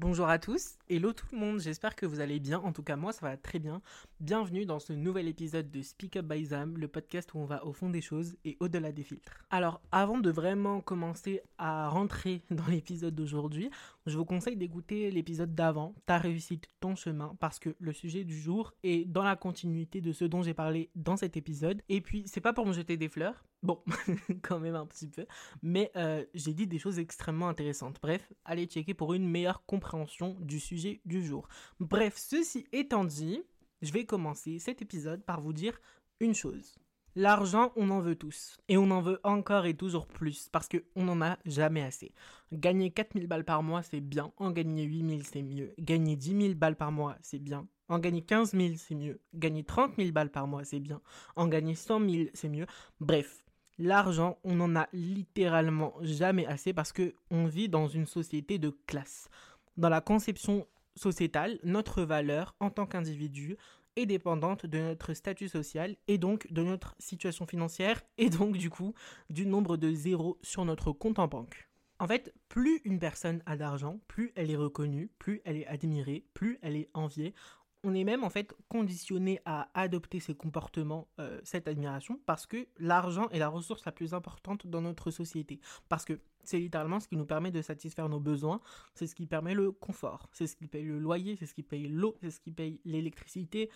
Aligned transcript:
Bonjour 0.00 0.30
à 0.30 0.38
tous, 0.38 0.78
hello 0.88 1.12
tout 1.12 1.26
le 1.30 1.36
monde, 1.36 1.60
j'espère 1.60 1.94
que 1.94 2.06
vous 2.06 2.20
allez 2.20 2.40
bien, 2.40 2.58
en 2.60 2.72
tout 2.72 2.82
cas 2.82 2.96
moi 2.96 3.12
ça 3.12 3.26
va 3.26 3.36
très 3.36 3.58
bien. 3.58 3.82
Bienvenue 4.18 4.64
dans 4.64 4.78
ce 4.78 4.94
nouvel 4.94 5.28
épisode 5.28 5.70
de 5.70 5.82
Speak 5.82 6.16
Up 6.16 6.24
by 6.24 6.42
Zam, 6.42 6.78
le 6.78 6.88
podcast 6.88 7.34
où 7.34 7.38
on 7.38 7.44
va 7.44 7.66
au 7.66 7.74
fond 7.74 7.90
des 7.90 8.00
choses 8.00 8.34
et 8.46 8.56
au-delà 8.60 8.92
des 8.92 9.02
filtres. 9.02 9.44
Alors 9.50 9.82
avant 9.92 10.16
de 10.16 10.30
vraiment 10.30 10.80
commencer 10.80 11.42
à 11.58 11.90
rentrer 11.90 12.40
dans 12.50 12.66
l'épisode 12.68 13.14
d'aujourd'hui, 13.14 13.68
je 14.06 14.16
vous 14.16 14.24
conseille 14.24 14.56
d'écouter 14.56 15.10
l'épisode 15.10 15.54
d'avant, 15.54 15.94
Ta 16.06 16.16
réussite, 16.16 16.68
ton 16.80 16.96
chemin, 16.96 17.36
parce 17.38 17.58
que 17.58 17.76
le 17.78 17.92
sujet 17.92 18.24
du 18.24 18.40
jour 18.40 18.72
est 18.82 19.04
dans 19.04 19.22
la 19.22 19.36
continuité 19.36 20.00
de 20.00 20.12
ce 20.12 20.24
dont 20.24 20.40
j'ai 20.40 20.54
parlé 20.54 20.88
dans 20.94 21.18
cet 21.18 21.36
épisode. 21.36 21.82
Et 21.90 22.00
puis 22.00 22.22
c'est 22.24 22.40
pas 22.40 22.54
pour 22.54 22.64
me 22.64 22.72
jeter 22.72 22.96
des 22.96 23.10
fleurs, 23.10 23.44
Bon, 23.62 23.82
quand 24.42 24.58
même 24.58 24.74
un 24.74 24.86
petit 24.86 25.08
peu. 25.08 25.26
Mais 25.62 25.90
euh, 25.96 26.24
j'ai 26.34 26.54
dit 26.54 26.66
des 26.66 26.78
choses 26.78 26.98
extrêmement 26.98 27.48
intéressantes. 27.48 27.98
Bref, 28.02 28.32
allez 28.44 28.66
checker 28.66 28.94
pour 28.94 29.12
une 29.12 29.28
meilleure 29.28 29.64
compréhension 29.66 30.36
du 30.40 30.58
sujet 30.60 31.00
du 31.04 31.24
jour. 31.24 31.48
Bref, 31.78 32.14
ceci 32.16 32.66
étant 32.72 33.04
dit, 33.04 33.42
je 33.82 33.92
vais 33.92 34.06
commencer 34.06 34.58
cet 34.58 34.82
épisode 34.82 35.22
par 35.24 35.40
vous 35.40 35.52
dire 35.52 35.78
une 36.20 36.34
chose. 36.34 36.78
L'argent, 37.16 37.72
on 37.74 37.90
en 37.90 38.00
veut 38.00 38.14
tous. 38.14 38.58
Et 38.68 38.76
on 38.76 38.90
en 38.90 39.02
veut 39.02 39.20
encore 39.24 39.66
et 39.66 39.74
toujours 39.74 40.06
plus. 40.06 40.48
Parce 40.48 40.68
qu'on 40.68 41.04
n'en 41.04 41.20
a 41.20 41.38
jamais 41.44 41.82
assez. 41.82 42.14
Gagner 42.52 42.92
4000 42.92 43.26
balles 43.26 43.44
par 43.44 43.62
mois, 43.62 43.82
c'est 43.82 44.00
bien. 44.00 44.32
En 44.36 44.52
gagner 44.52 44.84
8000, 44.84 45.24
c'est 45.24 45.42
mieux. 45.42 45.74
Gagner 45.78 46.16
10 46.16 46.40
000 46.42 46.54
balles 46.54 46.76
par 46.76 46.92
mois, 46.92 47.16
c'est 47.20 47.40
bien. 47.40 47.66
En 47.88 47.98
gagner 47.98 48.22
15 48.22 48.52
000, 48.52 48.74
c'est 48.76 48.94
mieux. 48.94 49.20
Gagner 49.34 49.64
30 49.64 49.96
000 49.96 50.12
balles 50.12 50.30
par 50.30 50.46
mois, 50.46 50.64
c'est 50.64 50.78
bien. 50.78 51.00
En 51.34 51.48
gagner 51.48 51.74
100 51.74 52.08
000, 52.08 52.28
c'est 52.32 52.48
mieux. 52.48 52.66
Bref, 53.00 53.44
L'argent, 53.82 54.36
on 54.44 54.56
n'en 54.56 54.76
a 54.76 54.88
littéralement 54.92 55.94
jamais 56.02 56.44
assez 56.44 56.74
parce 56.74 56.92
que 56.92 57.14
on 57.30 57.46
vit 57.46 57.70
dans 57.70 57.88
une 57.88 58.04
société 58.04 58.58
de 58.58 58.76
classe. 58.86 59.30
Dans 59.78 59.88
la 59.88 60.02
conception 60.02 60.66
sociétale, 60.96 61.58
notre 61.64 62.02
valeur 62.02 62.54
en 62.60 62.68
tant 62.68 62.84
qu'individu 62.84 63.56
est 63.96 64.04
dépendante 64.04 64.66
de 64.66 64.78
notre 64.78 65.14
statut 65.14 65.48
social 65.48 65.96
et 66.08 66.18
donc 66.18 66.46
de 66.52 66.62
notre 66.62 66.94
situation 66.98 67.46
financière 67.46 68.02
et 68.18 68.28
donc 68.28 68.58
du 68.58 68.68
coup 68.68 68.92
du 69.30 69.46
nombre 69.46 69.78
de 69.78 69.90
zéros 69.94 70.38
sur 70.42 70.66
notre 70.66 70.92
compte 70.92 71.18
en 71.18 71.26
banque. 71.26 71.70
En 72.00 72.06
fait, 72.06 72.34
plus 72.50 72.82
une 72.84 72.98
personne 72.98 73.42
a 73.46 73.56
d'argent, 73.56 73.98
plus 74.08 74.32
elle 74.34 74.50
est 74.50 74.56
reconnue, 74.56 75.10
plus 75.18 75.40
elle 75.46 75.56
est 75.56 75.66
admirée, 75.66 76.26
plus 76.34 76.58
elle 76.60 76.76
est 76.76 76.90
enviée 76.92 77.34
on 77.82 77.94
est 77.94 78.04
même 78.04 78.24
en 78.24 78.30
fait 78.30 78.54
conditionné 78.68 79.40
à 79.44 79.68
adopter 79.74 80.20
ces 80.20 80.34
comportements, 80.34 81.08
euh, 81.18 81.40
cette 81.44 81.68
admiration, 81.68 82.20
parce 82.26 82.46
que 82.46 82.68
l'argent 82.78 83.28
est 83.30 83.38
la 83.38 83.48
ressource 83.48 83.84
la 83.84 83.92
plus 83.92 84.14
importante 84.14 84.66
dans 84.66 84.82
notre 84.82 85.10
société. 85.10 85.60
Parce 85.88 86.04
que 86.04 86.20
c'est 86.44 86.58
littéralement 86.58 87.00
ce 87.00 87.08
qui 87.08 87.16
nous 87.16 87.26
permet 87.26 87.50
de 87.50 87.62
satisfaire 87.62 88.08
nos 88.08 88.20
besoins, 88.20 88.60
c'est 88.94 89.06
ce 89.06 89.14
qui 89.14 89.26
permet 89.26 89.54
le 89.54 89.72
confort, 89.72 90.28
c'est 90.32 90.46
ce 90.46 90.56
qui 90.56 90.66
paye 90.66 90.84
le 90.84 90.98
loyer, 90.98 91.36
c'est 91.36 91.46
ce 91.46 91.54
qui 91.54 91.62
paye 91.62 91.88
l'eau, 91.88 92.16
c'est 92.20 92.30
ce 92.30 92.40
qui 92.40 92.50
paye 92.50 92.80
l'électricité, 92.84 93.70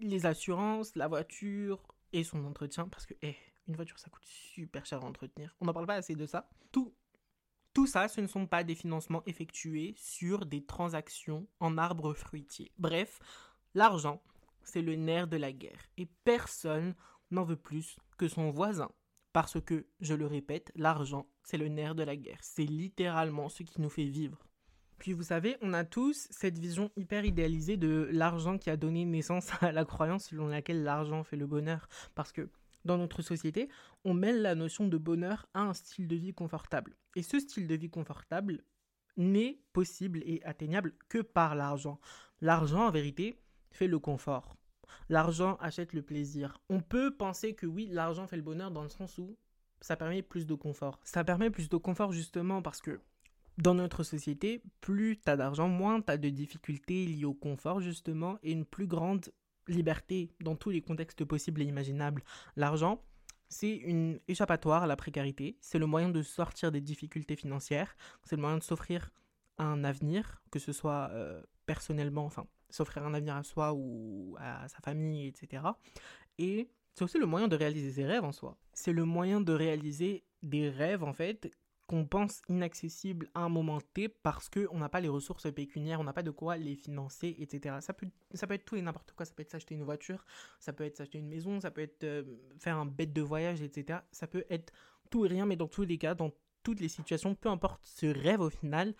les 0.00 0.26
assurances, 0.26 0.94
la 0.94 1.08
voiture 1.08 1.82
et 2.12 2.24
son 2.24 2.44
entretien, 2.44 2.88
parce 2.88 3.06
que 3.06 3.14
eh, 3.22 3.36
une 3.68 3.76
voiture 3.76 3.98
ça 3.98 4.10
coûte 4.10 4.24
super 4.24 4.84
cher 4.86 5.02
à 5.02 5.06
entretenir. 5.06 5.54
On 5.60 5.66
n'en 5.66 5.72
parle 5.72 5.86
pas 5.86 5.94
assez 5.94 6.14
de 6.14 6.26
ça. 6.26 6.48
Tout 6.70 6.92
tout 7.72 7.86
ça, 7.86 8.08
ce 8.08 8.20
ne 8.20 8.26
sont 8.26 8.46
pas 8.46 8.64
des 8.64 8.74
financements 8.74 9.22
effectués 9.26 9.94
sur 9.96 10.46
des 10.46 10.64
transactions 10.64 11.46
en 11.60 11.78
arbres 11.78 12.14
fruitiers. 12.14 12.70
Bref, 12.78 13.18
l'argent, 13.74 14.22
c'est 14.62 14.82
le 14.82 14.94
nerf 14.94 15.26
de 15.26 15.36
la 15.36 15.52
guerre. 15.52 15.88
Et 15.96 16.06
personne 16.24 16.94
n'en 17.30 17.44
veut 17.44 17.56
plus 17.56 17.96
que 18.18 18.28
son 18.28 18.50
voisin. 18.50 18.90
Parce 19.32 19.58
que, 19.60 19.86
je 20.00 20.14
le 20.14 20.26
répète, 20.26 20.70
l'argent, 20.74 21.26
c'est 21.42 21.56
le 21.56 21.68
nerf 21.68 21.94
de 21.94 22.02
la 22.02 22.16
guerre. 22.16 22.38
C'est 22.42 22.66
littéralement 22.66 23.48
ce 23.48 23.62
qui 23.62 23.80
nous 23.80 23.88
fait 23.88 24.04
vivre. 24.04 24.44
Puis 24.98 25.14
vous 25.14 25.22
savez, 25.22 25.56
on 25.62 25.72
a 25.72 25.84
tous 25.84 26.28
cette 26.30 26.58
vision 26.58 26.90
hyper 26.96 27.24
idéalisée 27.24 27.76
de 27.76 28.08
l'argent 28.12 28.58
qui 28.58 28.70
a 28.70 28.76
donné 28.76 29.04
naissance 29.04 29.50
à 29.62 29.72
la 29.72 29.84
croyance 29.84 30.26
selon 30.26 30.46
laquelle 30.46 30.84
l'argent 30.84 31.24
fait 31.24 31.36
le 31.36 31.46
bonheur. 31.46 31.88
Parce 32.14 32.30
que 32.30 32.48
dans 32.84 32.98
notre 32.98 33.22
société, 33.22 33.68
on 34.04 34.14
mêle 34.14 34.42
la 34.42 34.54
notion 34.54 34.88
de 34.88 34.98
bonheur 34.98 35.46
à 35.54 35.62
un 35.62 35.74
style 35.74 36.08
de 36.08 36.16
vie 36.16 36.34
confortable. 36.34 36.96
Et 37.16 37.22
ce 37.22 37.38
style 37.38 37.66
de 37.66 37.74
vie 37.74 37.90
confortable 37.90 38.64
n'est 39.16 39.60
possible 39.72 40.20
et 40.24 40.42
atteignable 40.44 40.94
que 41.08 41.18
par 41.18 41.54
l'argent. 41.54 42.00
L'argent, 42.40 42.86
en 42.86 42.90
vérité, 42.90 43.38
fait 43.70 43.86
le 43.86 43.98
confort. 43.98 44.56
L'argent 45.08 45.56
achète 45.56 45.92
le 45.92 46.02
plaisir. 46.02 46.58
On 46.68 46.80
peut 46.80 47.14
penser 47.14 47.54
que 47.54 47.66
oui, 47.66 47.88
l'argent 47.90 48.26
fait 48.26 48.36
le 48.36 48.42
bonheur 48.42 48.70
dans 48.70 48.82
le 48.82 48.88
sens 48.88 49.18
où 49.18 49.36
ça 49.80 49.96
permet 49.96 50.22
plus 50.22 50.46
de 50.46 50.54
confort. 50.54 51.00
Ça 51.04 51.24
permet 51.24 51.50
plus 51.50 51.68
de 51.68 51.76
confort 51.76 52.12
justement 52.12 52.62
parce 52.62 52.80
que 52.80 53.00
dans 53.58 53.74
notre 53.74 54.02
société, 54.02 54.62
plus 54.80 55.20
tu 55.20 55.30
as 55.30 55.36
d'argent, 55.36 55.68
moins 55.68 56.00
tu 56.00 56.10
as 56.10 56.16
de 56.16 56.30
difficultés 56.30 57.04
liées 57.06 57.24
au 57.24 57.34
confort 57.34 57.80
justement 57.80 58.38
et 58.42 58.52
une 58.52 58.64
plus 58.64 58.86
grande 58.86 59.30
liberté 59.68 60.30
dans 60.40 60.56
tous 60.56 60.70
les 60.70 60.80
contextes 60.80 61.24
possibles 61.24 61.62
et 61.62 61.64
imaginables. 61.64 62.22
L'argent, 62.56 63.02
c'est 63.48 63.76
une 63.76 64.18
échappatoire 64.28 64.84
à 64.84 64.86
la 64.86 64.96
précarité, 64.96 65.56
c'est 65.60 65.78
le 65.78 65.86
moyen 65.86 66.08
de 66.08 66.22
sortir 66.22 66.72
des 66.72 66.80
difficultés 66.80 67.36
financières, 67.36 67.96
c'est 68.24 68.36
le 68.36 68.42
moyen 68.42 68.58
de 68.58 68.62
s'offrir 68.62 69.10
un 69.58 69.84
avenir, 69.84 70.42
que 70.50 70.58
ce 70.58 70.72
soit 70.72 71.10
euh, 71.12 71.42
personnellement, 71.66 72.24
enfin, 72.24 72.46
s'offrir 72.70 73.04
un 73.04 73.14
avenir 73.14 73.36
à 73.36 73.42
soi 73.42 73.74
ou 73.74 74.36
à 74.40 74.66
sa 74.68 74.78
famille, 74.80 75.28
etc. 75.28 75.64
Et 76.38 76.70
c'est 76.94 77.04
aussi 77.04 77.18
le 77.18 77.26
moyen 77.26 77.48
de 77.48 77.56
réaliser 77.56 77.92
ses 77.92 78.06
rêves 78.06 78.24
en 78.24 78.32
soi. 78.32 78.56
C'est 78.72 78.92
le 78.92 79.04
moyen 79.04 79.40
de 79.40 79.52
réaliser 79.52 80.24
des 80.42 80.68
rêves, 80.68 81.04
en 81.04 81.12
fait, 81.12 81.50
qu'on 81.86 82.06
pense 82.06 82.42
inaccessibles 82.48 83.28
à 83.34 83.40
un 83.40 83.48
moment 83.48 83.80
T 83.80 84.08
parce 84.08 84.48
qu'on 84.48 84.78
n'a 84.78 84.88
pas 84.88 85.00
les 85.00 85.08
ressources 85.08 85.52
pécuniaires, 85.52 86.00
on 86.00 86.04
n'a 86.04 86.12
pas 86.12 86.22
de 86.22 86.30
quoi 86.30 86.56
les 86.56 86.74
financer, 86.74 87.36
etc. 87.38 87.76
Ça 87.80 87.92
peut, 87.92 88.06
être 88.54 88.64
tout 88.64 88.76
et 88.76 88.82
n'importe 88.82 89.12
quoi, 89.12 89.26
ça 89.26 89.34
peut 89.34 89.42
être 89.42 89.50
s'acheter 89.50 89.74
une 89.74 89.82
voiture, 89.82 90.24
ça 90.60 90.72
peut 90.72 90.84
être 90.84 90.96
s'acheter 90.96 91.18
une 91.18 91.28
maison, 91.28 91.60
ça 91.60 91.70
peut 91.70 91.82
être 91.82 92.04
euh, 92.04 92.22
faire 92.58 92.76
un 92.76 92.86
bête 92.86 93.12
de 93.12 93.22
voyage, 93.22 93.62
etc. 93.62 94.00
Ça 94.10 94.26
peut 94.26 94.44
être 94.48 94.72
tout 95.10 95.24
et 95.26 95.28
rien, 95.28 95.46
mais 95.46 95.56
dans 95.56 95.68
tous 95.68 95.84
les 95.84 95.98
cas, 95.98 96.14
dans 96.14 96.30
toutes 96.62 96.80
les 96.80 96.88
situations, 96.88 97.34
peu 97.34 97.48
importe 97.48 97.80
ce 97.84 98.06
rêve 98.06 98.40
au 98.40 98.50
final, 98.50 98.94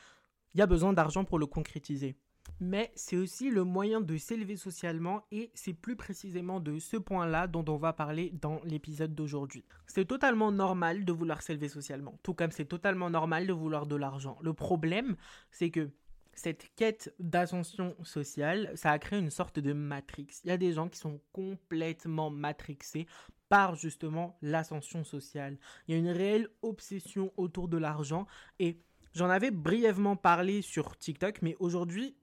il 0.55 0.59
y 0.59 0.63
a 0.63 0.67
besoin 0.67 0.93
d'argent 0.93 1.25
pour 1.25 1.39
le 1.39 1.47
concrétiser 1.47 2.17
mais 2.61 2.93
c'est 2.95 3.17
aussi 3.17 3.51
le 3.51 3.65
moyen 3.65 4.01
de 4.01 4.17
s'élever 4.17 4.57
socialement 4.57 5.25
et 5.33 5.51
c'est 5.55 5.73
plus 5.73 5.97
précisément 5.97 6.61
de 6.61 6.79
ce 6.79 6.97
point-là 6.97 7.49
dont 7.49 7.65
on 7.69 7.77
va 7.77 7.93
parler 7.93 8.31
dans 8.41 8.61
l'épisode 8.65 9.15
d'aujourd'hui. 9.15 9.65
C'est 9.87 10.05
totalement 10.05 10.53
normal 10.53 11.05
de 11.05 11.13
vouloir 11.13 11.43
s'élever 11.43 11.69
socialement, 11.69 12.19
tout 12.23 12.35
comme 12.35 12.53
c'est 12.53 12.65
totalement 12.65 13.11
normal 13.11 13.49
de 13.49 13.53
vouloir 13.53 13.87
de 13.87 13.97
l'argent. 13.97 14.39
Le 14.43 14.53
problème, 14.53 15.17
c'est 15.51 15.71
que 15.71 15.91
cette 16.35 16.71
quête 16.77 17.13
d'ascension 17.19 17.97
sociale, 18.05 18.71
ça 18.75 18.93
a 18.93 18.99
créé 18.99 19.19
une 19.19 19.31
sorte 19.31 19.59
de 19.59 19.73
matrix. 19.73 20.29
Il 20.45 20.49
y 20.49 20.53
a 20.53 20.57
des 20.57 20.73
gens 20.73 20.89
qui 20.89 20.99
sont 20.99 21.21
complètement 21.33 22.31
matrixés 22.31 23.07
par 23.49 23.75
justement 23.75 24.39
l'ascension 24.41 25.05
sociale. 25.05 25.59
Il 25.87 25.95
y 25.95 25.97
a 25.97 25.99
une 25.99 26.09
réelle 26.09 26.49
obsession 26.63 27.33
autour 27.37 27.69
de 27.69 27.77
l'argent 27.77 28.27
et 28.61 28.79
J'en 29.15 29.29
avais 29.29 29.51
brièvement 29.51 30.17
parlé 30.17 30.63
sur 30.63 30.97
TikTok, 30.97 31.43
mais 31.43 31.55
aujourd'hui, 31.61 32.17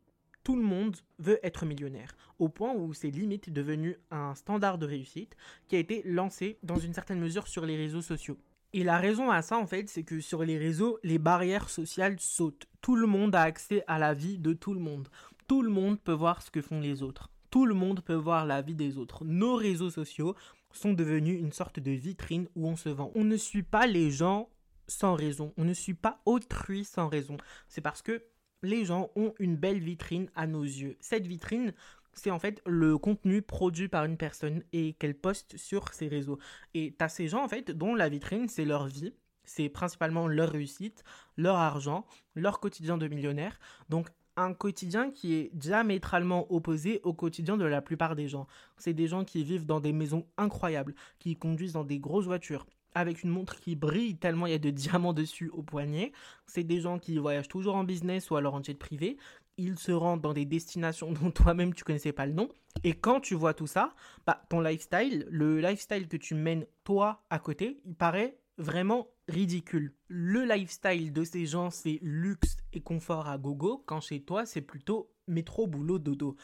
tout 0.49 0.55
le 0.55 0.63
monde 0.63 0.97
veut 1.19 1.39
être 1.43 1.67
millionnaire, 1.67 2.15
au 2.39 2.49
point 2.49 2.73
où 2.73 2.91
c'est 2.95 3.11
limite 3.11 3.53
devenu 3.53 3.99
un 4.09 4.33
standard 4.33 4.79
de 4.79 4.87
réussite 4.87 5.35
qui 5.67 5.75
a 5.75 5.79
été 5.79 6.01
lancé 6.05 6.57
dans 6.63 6.79
une 6.79 6.95
certaine 6.95 7.19
mesure 7.19 7.47
sur 7.47 7.67
les 7.67 7.77
réseaux 7.77 8.01
sociaux. 8.01 8.39
Et 8.73 8.83
la 8.83 8.97
raison 8.97 9.29
à 9.29 9.43
ça, 9.43 9.59
en 9.59 9.67
fait, 9.67 9.87
c'est 9.89 10.01
que 10.01 10.19
sur 10.19 10.43
les 10.43 10.57
réseaux, 10.57 10.97
les 11.03 11.19
barrières 11.19 11.69
sociales 11.69 12.15
sautent. 12.19 12.65
Tout 12.81 12.95
le 12.95 13.05
monde 13.05 13.35
a 13.35 13.43
accès 13.43 13.83
à 13.85 13.99
la 13.99 14.15
vie 14.15 14.39
de 14.39 14.53
tout 14.53 14.73
le 14.73 14.79
monde. 14.79 15.09
Tout 15.47 15.61
le 15.61 15.69
monde 15.69 15.99
peut 15.99 16.13
voir 16.13 16.41
ce 16.41 16.49
que 16.49 16.63
font 16.63 16.79
les 16.79 17.03
autres. 17.03 17.29
Tout 17.51 17.67
le 17.67 17.75
monde 17.75 18.01
peut 18.01 18.15
voir 18.15 18.47
la 18.47 18.63
vie 18.63 18.73
des 18.73 18.97
autres. 18.97 19.25
Nos 19.25 19.53
réseaux 19.53 19.91
sociaux 19.91 20.33
sont 20.71 20.93
devenus 20.93 21.39
une 21.39 21.53
sorte 21.53 21.79
de 21.79 21.91
vitrine 21.91 22.47
où 22.55 22.67
on 22.67 22.75
se 22.75 22.89
vend. 22.89 23.11
On 23.13 23.23
ne 23.23 23.37
suit 23.37 23.61
pas 23.61 23.85
les 23.85 24.09
gens 24.09 24.49
sans 24.87 25.13
raison. 25.13 25.53
On 25.57 25.63
ne 25.63 25.75
suit 25.75 25.93
pas 25.93 26.19
autrui 26.25 26.85
sans 26.85 27.07
raison. 27.07 27.37
C'est 27.67 27.81
parce 27.81 28.01
que 28.01 28.23
les 28.61 28.85
gens 28.85 29.09
ont 29.15 29.33
une 29.39 29.55
belle 29.55 29.79
vitrine 29.79 30.29
à 30.35 30.47
nos 30.47 30.63
yeux. 30.63 30.97
Cette 30.99 31.27
vitrine, 31.27 31.73
c'est 32.13 32.31
en 32.31 32.39
fait 32.39 32.61
le 32.65 32.97
contenu 32.97 33.41
produit 33.41 33.87
par 33.87 34.05
une 34.05 34.17
personne 34.17 34.63
et 34.73 34.93
qu'elle 34.93 35.15
poste 35.15 35.57
sur 35.57 35.93
ses 35.93 36.07
réseaux. 36.07 36.39
Et 36.73 36.95
tu 36.97 37.03
as 37.03 37.09
ces 37.09 37.27
gens 37.27 37.43
en 37.43 37.47
fait 37.47 37.71
dont 37.71 37.95
la 37.95 38.09
vitrine, 38.09 38.47
c'est 38.47 38.65
leur 38.65 38.87
vie. 38.87 39.13
C'est 39.43 39.69
principalement 39.69 40.27
leur 40.27 40.51
réussite, 40.51 41.03
leur 41.35 41.55
argent, 41.55 42.05
leur 42.35 42.59
quotidien 42.59 42.97
de 42.97 43.07
millionnaire. 43.07 43.59
Donc 43.89 44.07
un 44.35 44.53
quotidien 44.53 45.11
qui 45.11 45.33
est 45.33 45.49
diamétralement 45.53 46.51
opposé 46.53 47.01
au 47.03 47.13
quotidien 47.13 47.57
de 47.57 47.65
la 47.65 47.81
plupart 47.81 48.15
des 48.15 48.27
gens. 48.27 48.47
C'est 48.77 48.93
des 48.93 49.07
gens 49.07 49.25
qui 49.25 49.43
vivent 49.43 49.65
dans 49.65 49.79
des 49.79 49.91
maisons 49.91 50.25
incroyables, 50.37 50.95
qui 51.17 51.35
conduisent 51.35 51.73
dans 51.73 51.83
des 51.83 51.99
grosses 51.99 52.25
voitures, 52.25 52.65
avec 52.93 53.23
une 53.23 53.29
montre 53.29 53.59
qui 53.59 53.75
brille 53.75 54.17
tellement 54.17 54.45
il 54.45 54.51
y 54.51 54.55
a 54.55 54.59
de 54.59 54.69
diamants 54.71 55.13
dessus 55.13 55.49
au 55.49 55.61
poignet. 55.61 56.11
C'est 56.45 56.63
des 56.63 56.81
gens 56.81 56.99
qui 56.99 57.17
voyagent 57.17 57.47
toujours 57.47 57.75
en 57.75 57.83
business 57.83 58.29
ou 58.29 58.35
alors 58.35 58.55
en 58.55 58.63
jet 58.63 58.73
privé. 58.73 59.17
Ils 59.57 59.77
se 59.77 59.91
rendent 59.91 60.21
dans 60.21 60.33
des 60.33 60.45
destinations 60.45 61.11
dont 61.21 61.31
toi-même 61.31 61.73
tu 61.73 61.83
connaissais 61.83 62.13
pas 62.13 62.25
le 62.25 62.33
nom. 62.33 62.49
Et 62.83 62.93
quand 62.93 63.19
tu 63.19 63.35
vois 63.35 63.53
tout 63.53 63.67
ça, 63.67 63.93
bah, 64.25 64.41
ton 64.49 64.61
lifestyle, 64.61 65.27
le 65.29 65.59
lifestyle 65.59 66.07
que 66.07 66.17
tu 66.17 66.35
mènes 66.35 66.65
toi 66.83 67.23
à 67.29 67.39
côté, 67.39 67.81
il 67.85 67.95
paraît 67.95 68.37
vraiment 68.57 69.07
ridicule. 69.27 69.95
Le 70.07 70.43
lifestyle 70.45 71.13
de 71.13 71.23
ces 71.23 71.45
gens, 71.45 71.69
c'est 71.69 71.99
luxe 72.01 72.57
et 72.73 72.81
confort 72.81 73.27
à 73.27 73.37
gogo, 73.37 73.83
quand 73.85 74.01
chez 74.01 74.21
toi, 74.21 74.45
c'est 74.45 74.61
plutôt 74.61 75.11
métro, 75.27 75.67
boulot, 75.67 75.99
dodo. 75.99 76.35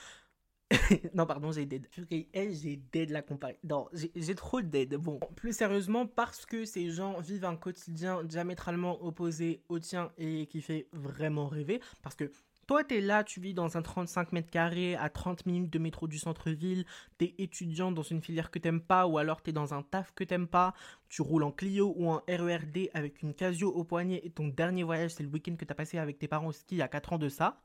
non, 1.13 1.25
pardon, 1.25 1.51
j'ai 1.51 1.65
dead. 1.65 1.87
J'ai 2.09 2.81
dead 2.91 3.09
la 3.11 3.21
comparaison. 3.21 3.59
Non, 3.63 3.89
j'ai 3.93 4.35
trop 4.35 4.61
dead. 4.61 4.95
Bon, 4.95 5.19
plus 5.35 5.55
sérieusement, 5.55 6.07
parce 6.07 6.45
que 6.45 6.65
ces 6.65 6.89
gens 6.89 7.19
vivent 7.19 7.45
un 7.45 7.55
quotidien 7.55 8.23
diamétralement 8.23 9.03
opposé 9.03 9.61
au 9.69 9.79
tien 9.79 10.11
et 10.17 10.47
qui 10.47 10.61
fait 10.61 10.87
vraiment 10.91 11.47
rêver. 11.47 11.81
Parce 12.01 12.15
que 12.15 12.31
toi, 12.67 12.83
tu 12.83 12.95
es 12.95 13.01
là, 13.01 13.23
tu 13.23 13.39
vis 13.39 13.53
dans 13.53 13.77
un 13.77 13.83
35 13.83 14.31
mètres 14.31 14.49
carrés 14.49 14.95
à 14.95 15.09
30 15.09 15.45
minutes 15.45 15.71
de 15.71 15.77
métro 15.77 16.07
du 16.07 16.17
centre-ville, 16.17 16.85
tu 17.19 17.25
es 17.25 17.35
étudiant 17.37 17.91
dans 17.91 18.01
une 18.01 18.23
filière 18.23 18.49
que 18.49 18.57
t'aimes 18.57 18.81
pas 18.81 19.05
ou 19.05 19.19
alors 19.19 19.43
tu 19.43 19.51
es 19.51 19.53
dans 19.53 19.75
un 19.75 19.83
taf 19.83 20.13
que 20.15 20.23
t'aimes 20.23 20.47
pas, 20.47 20.73
tu 21.07 21.21
roules 21.21 21.43
en 21.43 21.51
Clio 21.51 21.93
ou 21.95 22.09
en 22.09 22.23
RERD 22.27 22.89
avec 22.95 23.21
une 23.21 23.35
Casio 23.35 23.69
au 23.69 23.83
poignet 23.83 24.19
et 24.23 24.31
ton 24.31 24.47
dernier 24.47 24.81
voyage 24.81 25.11
c'est 25.11 25.21
le 25.21 25.29
week-end 25.29 25.55
que 25.55 25.65
tu 25.65 25.71
as 25.71 25.75
passé 25.75 25.99
avec 25.99 26.17
tes 26.17 26.27
parents 26.27 26.47
au 26.47 26.51
ski 26.51 26.75
il 26.75 26.77
y 26.79 26.81
a 26.81 26.87
4 26.87 27.13
ans 27.13 27.17
de 27.19 27.29
ça. 27.29 27.61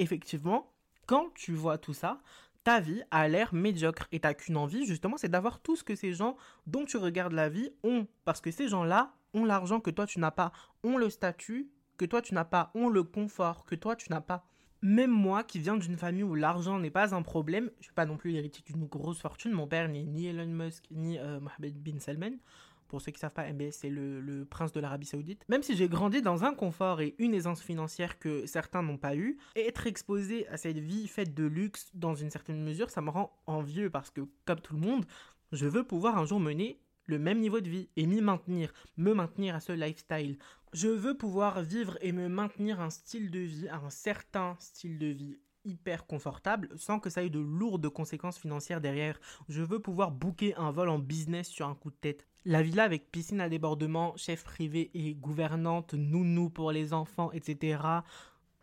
Effectivement, 0.00 0.72
quand 1.06 1.32
tu 1.34 1.54
vois 1.54 1.78
tout 1.78 1.94
ça, 1.94 2.20
ta 2.64 2.80
vie 2.80 3.02
a 3.10 3.28
l'air 3.28 3.54
médiocre 3.54 4.06
et 4.12 4.20
t'as 4.20 4.34
qu'une 4.34 4.56
envie 4.56 4.86
justement 4.86 5.16
c'est 5.16 5.28
d'avoir 5.28 5.60
tout 5.60 5.76
ce 5.76 5.84
que 5.84 5.94
ces 5.94 6.12
gens 6.12 6.36
dont 6.66 6.84
tu 6.84 6.98
regardes 6.98 7.32
la 7.32 7.48
vie 7.48 7.70
ont 7.82 8.06
parce 8.24 8.40
que 8.40 8.50
ces 8.50 8.68
gens-là 8.68 9.14
ont 9.32 9.44
l'argent 9.44 9.80
que 9.80 9.90
toi 9.90 10.06
tu 10.06 10.20
n'as 10.20 10.30
pas, 10.30 10.52
ont 10.84 10.98
le 10.98 11.08
statut 11.08 11.70
que 11.96 12.04
toi 12.04 12.22
tu 12.22 12.34
n'as 12.34 12.44
pas, 12.44 12.70
ont 12.74 12.88
le 12.88 13.02
confort 13.02 13.64
que 13.64 13.74
toi 13.74 13.96
tu 13.96 14.10
n'as 14.10 14.20
pas. 14.20 14.46
Même 14.82 15.10
moi 15.10 15.44
qui 15.44 15.58
viens 15.58 15.76
d'une 15.76 15.98
famille 15.98 16.22
où 16.22 16.34
l'argent 16.34 16.78
n'est 16.78 16.90
pas 16.90 17.14
un 17.14 17.20
problème, 17.20 17.70
je 17.80 17.84
suis 17.84 17.92
pas 17.92 18.06
non 18.06 18.16
plus 18.16 18.30
l'héritier 18.30 18.64
d'une 18.66 18.86
grosse 18.86 19.20
fortune, 19.20 19.52
mon 19.52 19.66
père 19.66 19.88
n'est 19.88 20.04
ni 20.04 20.26
Elon 20.26 20.46
Musk 20.46 20.84
ni 20.90 21.18
euh, 21.18 21.38
Mohamed 21.40 21.76
bin 21.82 21.98
Salman. 21.98 22.32
Pour 22.90 23.00
ceux 23.00 23.12
qui 23.12 23.18
ne 23.18 23.20
savent 23.20 23.32
pas, 23.32 23.48
MBS 23.52 23.70
c'est 23.70 23.88
le, 23.88 24.44
prince 24.50 24.72
de 24.72 24.80
l'Arabie 24.80 25.06
Saoudite. 25.06 25.44
Même 25.48 25.62
si 25.62 25.76
j'ai 25.76 25.88
grandi 25.88 26.22
dans 26.22 26.42
un 26.42 26.52
confort 26.52 27.00
et 27.00 27.14
une 27.18 27.34
aisance 27.34 27.62
financière 27.62 28.18
que 28.18 28.46
certains 28.46 28.82
n'ont 28.82 28.98
pas 28.98 29.14
eu, 29.14 29.38
être 29.54 29.86
exposé 29.86 30.48
à 30.48 30.56
cette 30.56 30.78
vie 30.78 31.06
faite 31.06 31.32
de 31.32 31.44
luxe 31.44 31.88
dans 31.94 32.16
une 32.16 32.30
certaine 32.30 32.60
mesure, 32.60 32.90
ça 32.90 33.00
me 33.00 33.10
rend 33.10 33.32
envieux 33.46 33.90
parce 33.90 34.10
que, 34.10 34.22
comme 34.44 34.58
tout 34.58 34.74
le 34.74 34.80
monde, 34.80 35.06
je 35.52 35.68
veux 35.68 35.84
pouvoir 35.84 36.18
un 36.18 36.24
jour 36.24 36.40
mener 36.40 36.80
le 37.06 37.20
même 37.20 37.38
niveau 37.38 37.60
de 37.60 37.70
vie 37.70 37.88
et 37.94 38.06
m'y 38.06 38.20
maintenir, 38.20 38.72
me 38.96 39.14
maintenir 39.14 39.54
à 39.54 39.60
ce 39.60 39.70
lifestyle. 39.70 40.36
Je 40.72 40.88
veux 40.88 41.16
pouvoir 41.16 41.62
vivre 41.62 41.96
et 42.00 42.10
me 42.10 42.28
maintenir 42.28 42.80
un 42.80 42.90
style 42.90 43.30
de 43.30 43.38
vie, 43.38 43.68
un 43.68 43.88
certain 43.90 44.56
style 44.58 44.98
de 44.98 45.06
vie 45.06 45.38
hyper 45.64 46.06
confortable 46.06 46.68
sans 46.76 46.98
que 46.98 47.10
ça 47.10 47.22
ait 47.22 47.30
de 47.30 47.38
lourdes 47.38 47.88
conséquences 47.88 48.38
financières 48.38 48.80
derrière. 48.80 49.20
Je 49.48 49.62
veux 49.62 49.78
pouvoir 49.78 50.10
booker 50.10 50.54
un 50.56 50.70
vol 50.70 50.88
en 50.88 50.98
business 50.98 51.48
sur 51.48 51.66
un 51.66 51.74
coup 51.74 51.90
de 51.90 51.96
tête. 51.96 52.26
La 52.44 52.62
villa 52.62 52.84
avec 52.84 53.10
piscine 53.10 53.40
à 53.40 53.48
débordement, 53.48 54.14
chef 54.16 54.44
privé 54.44 54.90
et 54.94 55.14
gouvernante, 55.14 55.94
nounou 55.94 56.48
pour 56.48 56.72
les 56.72 56.92
enfants, 56.92 57.30
etc 57.32 58.02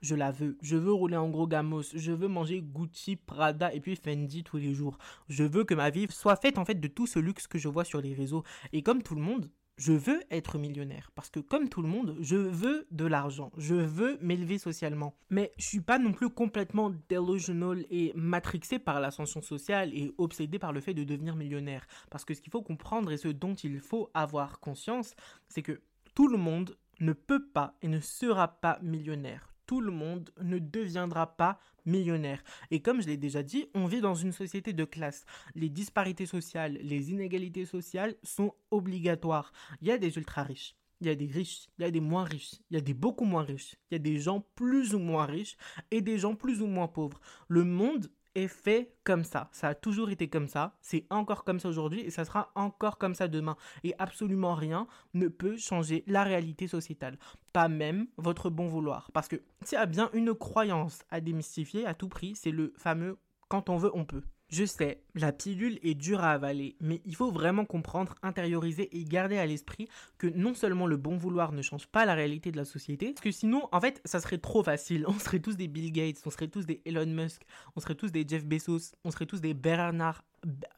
je 0.01 0.15
la 0.15 0.31
veux. 0.31 0.57
Je 0.61 0.77
veux 0.77 0.93
rouler 0.93 1.17
en 1.17 1.29
gros 1.29 1.47
gamos. 1.47 1.83
Je 1.93 2.11
veux 2.11 2.27
manger 2.27 2.61
Gucci, 2.61 3.15
Prada 3.15 3.73
et 3.73 3.79
puis 3.79 3.95
Fendi 3.95 4.43
tous 4.43 4.57
les 4.57 4.73
jours. 4.73 4.97
Je 5.27 5.43
veux 5.43 5.63
que 5.63 5.73
ma 5.73 5.89
vie 5.89 6.07
soit 6.09 6.35
faite 6.35 6.57
en 6.57 6.65
fait 6.65 6.79
de 6.79 6.87
tout 6.87 7.07
ce 7.07 7.19
luxe 7.19 7.47
que 7.47 7.57
je 7.57 7.67
vois 7.67 7.83
sur 7.83 8.01
les 8.01 8.13
réseaux. 8.13 8.43
Et 8.73 8.83
comme 8.83 9.03
tout 9.03 9.15
le 9.15 9.21
monde, 9.21 9.49
je 9.77 9.93
veux 9.93 10.21
être 10.31 10.57
millionnaire. 10.57 11.11
Parce 11.15 11.29
que 11.29 11.39
comme 11.39 11.69
tout 11.69 11.81
le 11.81 11.87
monde, 11.87 12.15
je 12.19 12.35
veux 12.35 12.87
de 12.91 13.05
l'argent. 13.05 13.51
Je 13.57 13.75
veux 13.75 14.17
m'élever 14.21 14.57
socialement. 14.57 15.15
Mais 15.29 15.53
je 15.57 15.65
suis 15.65 15.81
pas 15.81 15.99
non 15.99 16.13
plus 16.13 16.29
complètement 16.29 16.91
delusional 17.09 17.85
et 17.89 18.11
matrixé 18.15 18.79
par 18.79 18.99
l'ascension 18.99 19.41
sociale 19.41 19.93
et 19.93 20.11
obsédé 20.17 20.59
par 20.59 20.73
le 20.73 20.81
fait 20.81 20.93
de 20.93 21.03
devenir 21.03 21.35
millionnaire. 21.35 21.87
Parce 22.09 22.25
que 22.25 22.33
ce 22.33 22.41
qu'il 22.41 22.51
faut 22.51 22.63
comprendre 22.63 23.11
et 23.11 23.17
ce 23.17 23.27
dont 23.27 23.55
il 23.55 23.79
faut 23.79 24.09
avoir 24.13 24.59
conscience, 24.59 25.13
c'est 25.47 25.61
que 25.61 25.81
tout 26.15 26.27
le 26.27 26.37
monde 26.37 26.75
ne 26.99 27.13
peut 27.13 27.47
pas 27.47 27.75
et 27.81 27.87
ne 27.87 27.99
sera 27.99 28.47
pas 28.47 28.79
millionnaire 28.81 29.56
tout 29.67 29.81
le 29.81 29.91
monde 29.91 30.31
ne 30.41 30.57
deviendra 30.57 31.37
pas 31.37 31.59
millionnaire. 31.85 32.43
Et 32.71 32.81
comme 32.81 33.01
je 33.01 33.07
l'ai 33.07 33.17
déjà 33.17 33.43
dit, 33.43 33.67
on 33.75 33.85
vit 33.85 34.01
dans 34.01 34.15
une 34.15 34.31
société 34.31 34.73
de 34.73 34.85
classe. 34.85 35.25
Les 35.55 35.69
disparités 35.69 36.25
sociales, 36.25 36.79
les 36.81 37.11
inégalités 37.11 37.65
sociales 37.65 38.15
sont 38.23 38.53
obligatoires. 38.71 39.51
Il 39.81 39.87
y 39.87 39.91
a 39.91 39.97
des 39.97 40.17
ultra 40.17 40.43
riches. 40.43 40.75
Il 40.99 41.05
y 41.05 41.11
a 41.11 41.15
des 41.15 41.27
riches, 41.27 41.69
il 41.77 41.83
y 41.83 41.85
a 41.85 41.91
des 41.91 41.99
moins 41.99 42.23
riches, 42.23 42.55
il 42.71 42.73
y 42.73 42.77
a 42.77 42.81
des 42.81 42.95
beaucoup 42.95 43.25
moins 43.25 43.43
riches, 43.43 43.75
il 43.91 43.93
y 43.93 43.97
a 43.97 43.99
des 43.99 44.19
gens 44.19 44.43
plus 44.55 44.95
ou 44.95 44.99
moins 44.99 45.27
riches 45.27 45.55
et 45.91 46.01
des 46.01 46.17
gens 46.17 46.33
plus 46.33 46.63
ou 46.63 46.65
moins 46.65 46.87
pauvres. 46.87 47.19
Le 47.47 47.63
monde 47.63 48.09
est 48.37 48.47
fait 48.47 48.93
comme 49.03 49.23
ça. 49.23 49.49
Ça 49.51 49.69
a 49.69 49.75
toujours 49.75 50.09
été 50.11 50.29
comme 50.29 50.47
ça. 50.47 50.77
C'est 50.81 51.05
encore 51.09 51.43
comme 51.43 51.59
ça 51.59 51.69
aujourd'hui 51.69 52.01
et 52.01 52.11
ça 52.11 52.23
sera 52.23 52.51
encore 52.55 52.97
comme 52.97 53.15
ça 53.15 53.27
demain. 53.27 53.57
Et 53.83 53.93
absolument 53.97 54.53
rien 54.53 54.87
ne 55.13 55.27
peut 55.27 55.57
changer 55.57 56.03
la 56.07 56.23
réalité 56.23 56.67
sociétale. 56.67 57.17
Pas 57.51 57.67
même 57.67 58.07
votre 58.17 58.49
bon 58.49 58.67
vouloir. 58.67 59.09
Parce 59.11 59.27
que 59.27 59.37
s'il 59.63 59.77
y 59.77 59.81
a 59.81 59.85
bien 59.85 60.09
une 60.13 60.33
croyance 60.35 61.03
à 61.09 61.19
démystifier 61.19 61.85
à 61.85 61.93
tout 61.93 62.09
prix, 62.09 62.35
c'est 62.35 62.51
le 62.51 62.73
fameux 62.77 63.17
quand 63.49 63.69
on 63.69 63.77
veut, 63.77 63.91
on 63.93 64.05
peut. 64.05 64.23
Je 64.49 64.63
sais, 64.63 65.01
la 65.13 65.33
pilule 65.33 65.77
est 65.83 65.93
dure 65.93 66.21
à 66.21 66.31
avaler, 66.31 66.77
mais 66.79 67.01
il 67.03 67.15
faut 67.17 67.31
vraiment 67.31 67.65
comprendre, 67.65 68.15
intérioriser 68.23 68.97
et 68.97 69.03
garder 69.03 69.37
à 69.37 69.45
l'esprit 69.45 69.89
que 70.17 70.27
non 70.27 70.53
seulement 70.53 70.87
le 70.87 70.95
bon 70.95 71.17
vouloir 71.17 71.51
ne 71.51 71.61
change 71.61 71.87
pas 71.87 72.05
la 72.05 72.13
réalité 72.13 72.51
de 72.51 72.57
la 72.57 72.63
société, 72.63 73.07
parce 73.07 73.19
que 73.19 73.31
sinon, 73.31 73.67
en 73.73 73.81
fait, 73.81 74.01
ça 74.05 74.21
serait 74.21 74.37
trop 74.37 74.63
facile. 74.63 75.05
On 75.07 75.19
serait 75.19 75.39
tous 75.39 75.57
des 75.57 75.67
Bill 75.67 75.91
Gates, 75.91 76.21
on 76.25 76.29
serait 76.29 76.47
tous 76.47 76.65
des 76.65 76.81
Elon 76.85 77.07
Musk, 77.07 77.41
on 77.75 77.81
serait 77.81 77.95
tous 77.95 78.11
des 78.11 78.25
Jeff 78.25 78.45
Bezos, 78.45 78.95
on 79.03 79.11
serait 79.11 79.25
tous 79.25 79.41
des 79.41 79.53
Bernard... 79.53 80.23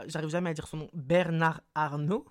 J'arrive 0.08 0.30
jamais 0.30 0.50
à 0.50 0.54
dire 0.54 0.68
son 0.68 0.78
nom. 0.78 0.90
Bernard 0.94 1.62
Arnault. 1.76 2.26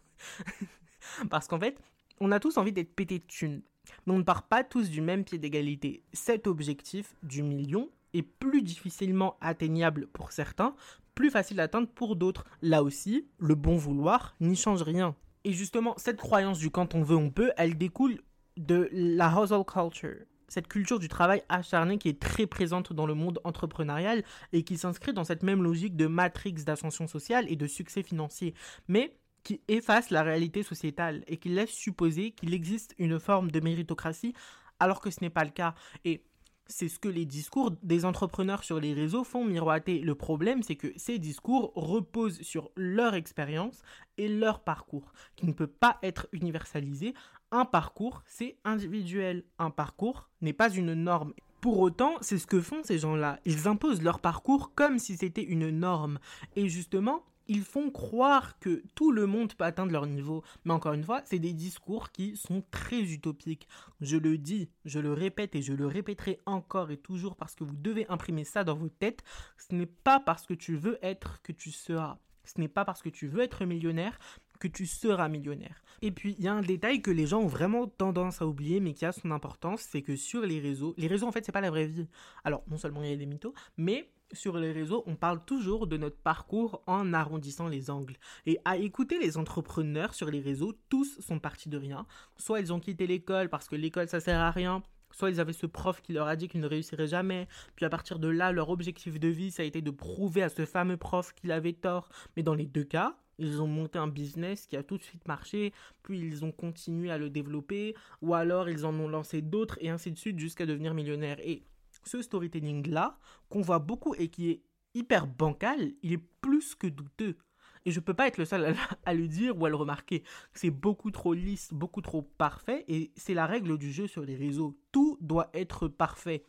parce 1.30 1.46
qu'en 1.46 1.60
fait, 1.60 1.78
on 2.20 2.32
a 2.32 2.40
tous 2.40 2.56
envie 2.56 2.72
d'être 2.72 2.94
pété 2.94 3.20
de 3.20 3.24
thunes. 3.24 3.62
Mais 4.06 4.12
on 4.12 4.18
ne 4.18 4.24
part 4.24 4.48
pas 4.48 4.64
tous 4.64 4.90
du 4.90 5.00
même 5.00 5.24
pied 5.24 5.38
d'égalité. 5.38 6.02
Cet 6.12 6.46
objectif 6.46 7.14
du 7.22 7.42
million 7.42 7.90
est 8.14 8.22
plus 8.22 8.62
difficilement 8.62 9.36
atteignable 9.40 10.06
pour 10.08 10.32
certains, 10.32 10.74
plus 11.14 11.30
facile 11.30 11.60
à 11.60 11.64
atteindre 11.64 11.88
pour 11.88 12.16
d'autres. 12.16 12.44
Là 12.62 12.82
aussi, 12.82 13.26
le 13.38 13.54
bon 13.54 13.76
vouloir 13.76 14.36
n'y 14.40 14.56
change 14.56 14.82
rien. 14.82 15.14
Et 15.44 15.52
justement, 15.52 15.94
cette 15.96 16.18
croyance 16.18 16.58
du 16.58 16.70
quand 16.70 16.94
on 16.94 17.02
veut, 17.02 17.16
on 17.16 17.30
peut, 17.30 17.52
elle 17.56 17.76
découle 17.76 18.20
de 18.56 18.88
la 18.92 19.30
hustle 19.30 19.64
culture. 19.64 20.26
Cette 20.48 20.68
culture 20.68 20.98
du 20.98 21.08
travail 21.08 21.42
acharné 21.48 21.98
qui 21.98 22.08
est 22.08 22.20
très 22.20 22.46
présente 22.46 22.92
dans 22.92 23.06
le 23.06 23.14
monde 23.14 23.38
entrepreneurial 23.44 24.24
et 24.52 24.62
qui 24.62 24.78
s'inscrit 24.78 25.12
dans 25.12 25.24
cette 25.24 25.42
même 25.42 25.62
logique 25.62 25.94
de 25.94 26.06
matrix 26.06 26.52
d'ascension 26.52 27.06
sociale 27.06 27.44
et 27.48 27.56
de 27.56 27.66
succès 27.66 28.02
financier, 28.02 28.54
mais 28.88 29.14
qui 29.42 29.60
efface 29.68 30.10
la 30.10 30.22
réalité 30.22 30.62
sociétale 30.62 31.22
et 31.26 31.36
qui 31.36 31.50
laisse 31.50 31.70
supposer 31.70 32.30
qu'il 32.30 32.54
existe 32.54 32.94
une 32.98 33.20
forme 33.20 33.50
de 33.50 33.60
méritocratie 33.60 34.34
alors 34.80 35.00
que 35.00 35.10
ce 35.10 35.18
n'est 35.20 35.30
pas 35.30 35.44
le 35.44 35.50
cas. 35.50 35.74
Et 36.04 36.22
c'est 36.68 36.88
ce 36.88 36.98
que 36.98 37.08
les 37.08 37.24
discours 37.24 37.72
des 37.82 38.04
entrepreneurs 38.04 38.62
sur 38.62 38.78
les 38.78 38.92
réseaux 38.92 39.24
font 39.24 39.44
miroiter. 39.44 40.00
Le 40.00 40.14
problème, 40.14 40.62
c'est 40.62 40.76
que 40.76 40.92
ces 40.96 41.18
discours 41.18 41.72
reposent 41.74 42.42
sur 42.42 42.70
leur 42.76 43.14
expérience 43.14 43.82
et 44.18 44.28
leur 44.28 44.60
parcours, 44.60 45.12
qui 45.34 45.46
ne 45.46 45.52
peut 45.52 45.66
pas 45.66 45.98
être 46.02 46.28
universalisé. 46.32 47.14
Un 47.50 47.64
parcours, 47.64 48.22
c'est 48.26 48.58
individuel. 48.64 49.44
Un 49.58 49.70
parcours 49.70 50.28
n'est 50.42 50.52
pas 50.52 50.70
une 50.70 50.92
norme. 50.92 51.32
Pour 51.60 51.80
autant, 51.80 52.14
c'est 52.20 52.38
ce 52.38 52.46
que 52.46 52.60
font 52.60 52.82
ces 52.84 52.98
gens-là. 52.98 53.40
Ils 53.44 53.66
imposent 53.66 54.02
leur 54.02 54.20
parcours 54.20 54.74
comme 54.74 54.98
si 54.98 55.16
c'était 55.16 55.42
une 55.42 55.70
norme. 55.70 56.18
Et 56.54 56.68
justement, 56.68 57.24
ils 57.48 57.64
font 57.64 57.90
croire 57.90 58.58
que 58.58 58.82
tout 58.94 59.10
le 59.10 59.26
monde 59.26 59.54
peut 59.54 59.64
atteindre 59.64 59.92
leur 59.92 60.06
niveau. 60.06 60.44
Mais 60.64 60.72
encore 60.72 60.92
une 60.92 61.04
fois, 61.04 61.22
c'est 61.24 61.38
des 61.38 61.52
discours 61.52 62.12
qui 62.12 62.36
sont 62.36 62.62
très 62.70 63.00
utopiques. 63.00 63.66
Je 64.00 64.16
le 64.16 64.38
dis, 64.38 64.70
je 64.84 65.00
le 65.00 65.12
répète 65.12 65.54
et 65.54 65.62
je 65.62 65.72
le 65.72 65.86
répéterai 65.86 66.38
encore 66.46 66.90
et 66.90 66.98
toujours 66.98 67.36
parce 67.36 67.54
que 67.54 67.64
vous 67.64 67.76
devez 67.76 68.06
imprimer 68.08 68.44
ça 68.44 68.64
dans 68.64 68.76
vos 68.76 68.88
têtes. 68.88 69.22
Ce 69.56 69.74
n'est 69.74 69.86
pas 69.86 70.20
parce 70.20 70.46
que 70.46 70.54
tu 70.54 70.76
veux 70.76 70.98
être 71.02 71.42
que 71.42 71.52
tu 71.52 71.70
seras. 71.70 72.18
Ce 72.44 72.60
n'est 72.60 72.68
pas 72.68 72.84
parce 72.84 73.02
que 73.02 73.08
tu 73.08 73.26
veux 73.26 73.42
être 73.42 73.64
millionnaire 73.64 74.18
que 74.58 74.68
tu 74.68 74.86
seras 74.86 75.28
millionnaire. 75.28 75.82
Et 76.02 76.10
puis, 76.10 76.34
il 76.38 76.44
y 76.44 76.48
a 76.48 76.52
un 76.52 76.62
détail 76.62 77.00
que 77.00 77.10
les 77.10 77.26
gens 77.26 77.40
ont 77.40 77.46
vraiment 77.46 77.86
tendance 77.86 78.42
à 78.42 78.46
oublier, 78.46 78.80
mais 78.80 78.92
qui 78.92 79.04
a 79.04 79.12
son 79.12 79.30
importance, 79.30 79.82
c'est 79.82 80.02
que 80.02 80.16
sur 80.16 80.42
les 80.42 80.60
réseaux, 80.60 80.94
les 80.96 81.06
réseaux 81.06 81.26
en 81.26 81.32
fait, 81.32 81.44
c'est 81.44 81.52
pas 81.52 81.60
la 81.60 81.70
vraie 81.70 81.86
vie. 81.86 82.08
Alors, 82.44 82.62
non 82.68 82.76
seulement 82.76 83.02
il 83.02 83.10
y 83.10 83.12
a 83.12 83.16
des 83.16 83.26
mythos, 83.26 83.54
mais 83.76 84.10
sur 84.32 84.56
les 84.58 84.72
réseaux, 84.72 85.02
on 85.06 85.16
parle 85.16 85.44
toujours 85.44 85.86
de 85.86 85.96
notre 85.96 86.18
parcours 86.18 86.82
en 86.86 87.12
arrondissant 87.12 87.68
les 87.68 87.90
angles. 87.90 88.16
Et 88.46 88.58
à 88.64 88.76
écouter 88.76 89.18
les 89.18 89.36
entrepreneurs 89.38 90.14
sur 90.14 90.30
les 90.30 90.40
réseaux, 90.40 90.74
tous 90.88 91.20
sont 91.20 91.38
partis 91.38 91.68
de 91.68 91.78
rien. 91.78 92.06
Soit 92.36 92.60
ils 92.60 92.72
ont 92.72 92.80
quitté 92.80 93.06
l'école 93.06 93.48
parce 93.48 93.68
que 93.68 93.76
l'école 93.76 94.08
ça 94.08 94.20
sert 94.20 94.40
à 94.40 94.50
rien, 94.50 94.82
soit 95.10 95.30
ils 95.30 95.40
avaient 95.40 95.52
ce 95.52 95.66
prof 95.66 96.02
qui 96.02 96.12
leur 96.12 96.28
a 96.28 96.36
dit 96.36 96.48
qu'ils 96.48 96.60
ne 96.60 96.66
réussiraient 96.66 97.06
jamais, 97.06 97.48
puis 97.76 97.84
à 97.84 97.90
partir 97.90 98.18
de 98.18 98.28
là, 98.28 98.52
leur 98.52 98.70
objectif 98.70 99.18
de 99.18 99.28
vie, 99.28 99.50
ça 99.50 99.62
a 99.62 99.66
été 99.66 99.82
de 99.82 99.90
prouver 99.90 100.42
à 100.42 100.48
ce 100.48 100.64
fameux 100.64 100.96
prof 100.96 101.32
qu'il 101.34 101.52
avait 101.52 101.72
tort. 101.72 102.08
Mais 102.36 102.42
dans 102.42 102.54
les 102.54 102.66
deux 102.66 102.84
cas, 102.84 103.16
ils 103.38 103.62
ont 103.62 103.66
monté 103.66 103.98
un 103.98 104.08
business 104.08 104.66
qui 104.66 104.76
a 104.76 104.82
tout 104.82 104.98
de 104.98 105.02
suite 105.02 105.26
marché, 105.28 105.72
puis 106.02 106.18
ils 106.18 106.44
ont 106.44 106.52
continué 106.52 107.10
à 107.10 107.18
le 107.18 107.30
développer, 107.30 107.94
ou 108.20 108.34
alors 108.34 108.68
ils 108.68 108.84
en 108.84 108.94
ont 108.98 109.08
lancé 109.08 109.42
d'autres, 109.42 109.78
et 109.80 109.90
ainsi 109.90 110.10
de 110.10 110.18
suite, 110.18 110.38
jusqu'à 110.38 110.66
devenir 110.66 110.92
millionnaires. 110.92 111.38
Et 111.40 111.62
ce 112.08 112.22
storytelling-là, 112.22 113.18
qu'on 113.48 113.60
voit 113.60 113.78
beaucoup 113.78 114.14
et 114.14 114.28
qui 114.28 114.50
est 114.50 114.62
hyper 114.94 115.26
bancal, 115.26 115.92
il 116.02 116.12
est 116.12 116.24
plus 116.40 116.74
que 116.74 116.86
douteux. 116.86 117.36
Et 117.84 117.90
je 117.90 118.00
peux 118.00 118.14
pas 118.14 118.26
être 118.26 118.38
le 118.38 118.44
seul 118.44 118.74
à, 119.04 119.14
le 119.14 119.28
dire 119.28 119.58
ou 119.58 119.64
à 119.64 119.70
le 119.70 119.76
remarquer. 119.76 120.24
C'est 120.52 120.70
beaucoup 120.70 121.10
trop 121.10 121.32
lisse, 121.32 121.72
beaucoup 121.72 122.00
trop 122.00 122.22
parfait. 122.22 122.84
Et 122.88 123.12
c'est 123.16 123.34
la 123.34 123.46
règle 123.46 123.78
du 123.78 123.92
jeu 123.92 124.06
sur 124.06 124.24
les 124.24 124.36
réseaux. 124.36 124.76
Tout 124.92 125.16
doit 125.20 125.48
être 125.54 125.88
parfait 125.88 126.42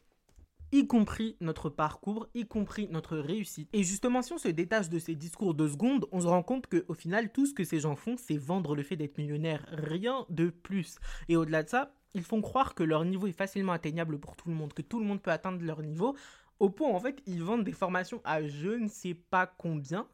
y 0.71 0.87
compris 0.87 1.35
notre 1.41 1.69
parcours, 1.69 2.27
y 2.33 2.45
compris 2.45 2.87
notre 2.89 3.17
réussite. 3.17 3.69
Et 3.73 3.83
justement, 3.83 4.21
si 4.21 4.33
on 4.33 4.37
se 4.37 4.47
détache 4.47 4.89
de 4.89 4.99
ces 4.99 5.15
discours 5.15 5.53
de 5.53 5.67
secondes, 5.67 6.07
on 6.11 6.21
se 6.21 6.27
rend 6.27 6.43
compte 6.43 6.67
qu'au 6.67 6.93
final, 6.93 7.31
tout 7.31 7.45
ce 7.45 7.53
que 7.53 7.63
ces 7.63 7.79
gens 7.79 7.95
font, 7.95 8.15
c'est 8.17 8.37
vendre 8.37 8.75
le 8.75 8.83
fait 8.83 8.95
d'être 8.95 9.17
millionnaire, 9.17 9.65
rien 9.71 10.25
de 10.29 10.49
plus. 10.49 10.97
Et 11.27 11.35
au-delà 11.35 11.63
de 11.63 11.69
ça, 11.69 11.95
ils 12.13 12.23
font 12.23 12.41
croire 12.41 12.75
que 12.75 12.83
leur 12.83 13.05
niveau 13.05 13.27
est 13.27 13.31
facilement 13.31 13.71
atteignable 13.71 14.19
pour 14.19 14.35
tout 14.35 14.49
le 14.49 14.55
monde, 14.55 14.73
que 14.73 14.81
tout 14.81 14.99
le 14.99 15.05
monde 15.05 15.21
peut 15.21 15.31
atteindre 15.31 15.63
leur 15.63 15.81
niveau, 15.81 16.15
au 16.59 16.69
point 16.69 16.89
en 16.89 16.99
fait 16.99 17.21
ils 17.25 17.43
vendent 17.43 17.63
des 17.63 17.71
formations 17.71 18.21
à 18.23 18.45
je 18.45 18.69
ne 18.69 18.87
sais 18.87 19.13
pas 19.13 19.47
combien 19.47 20.07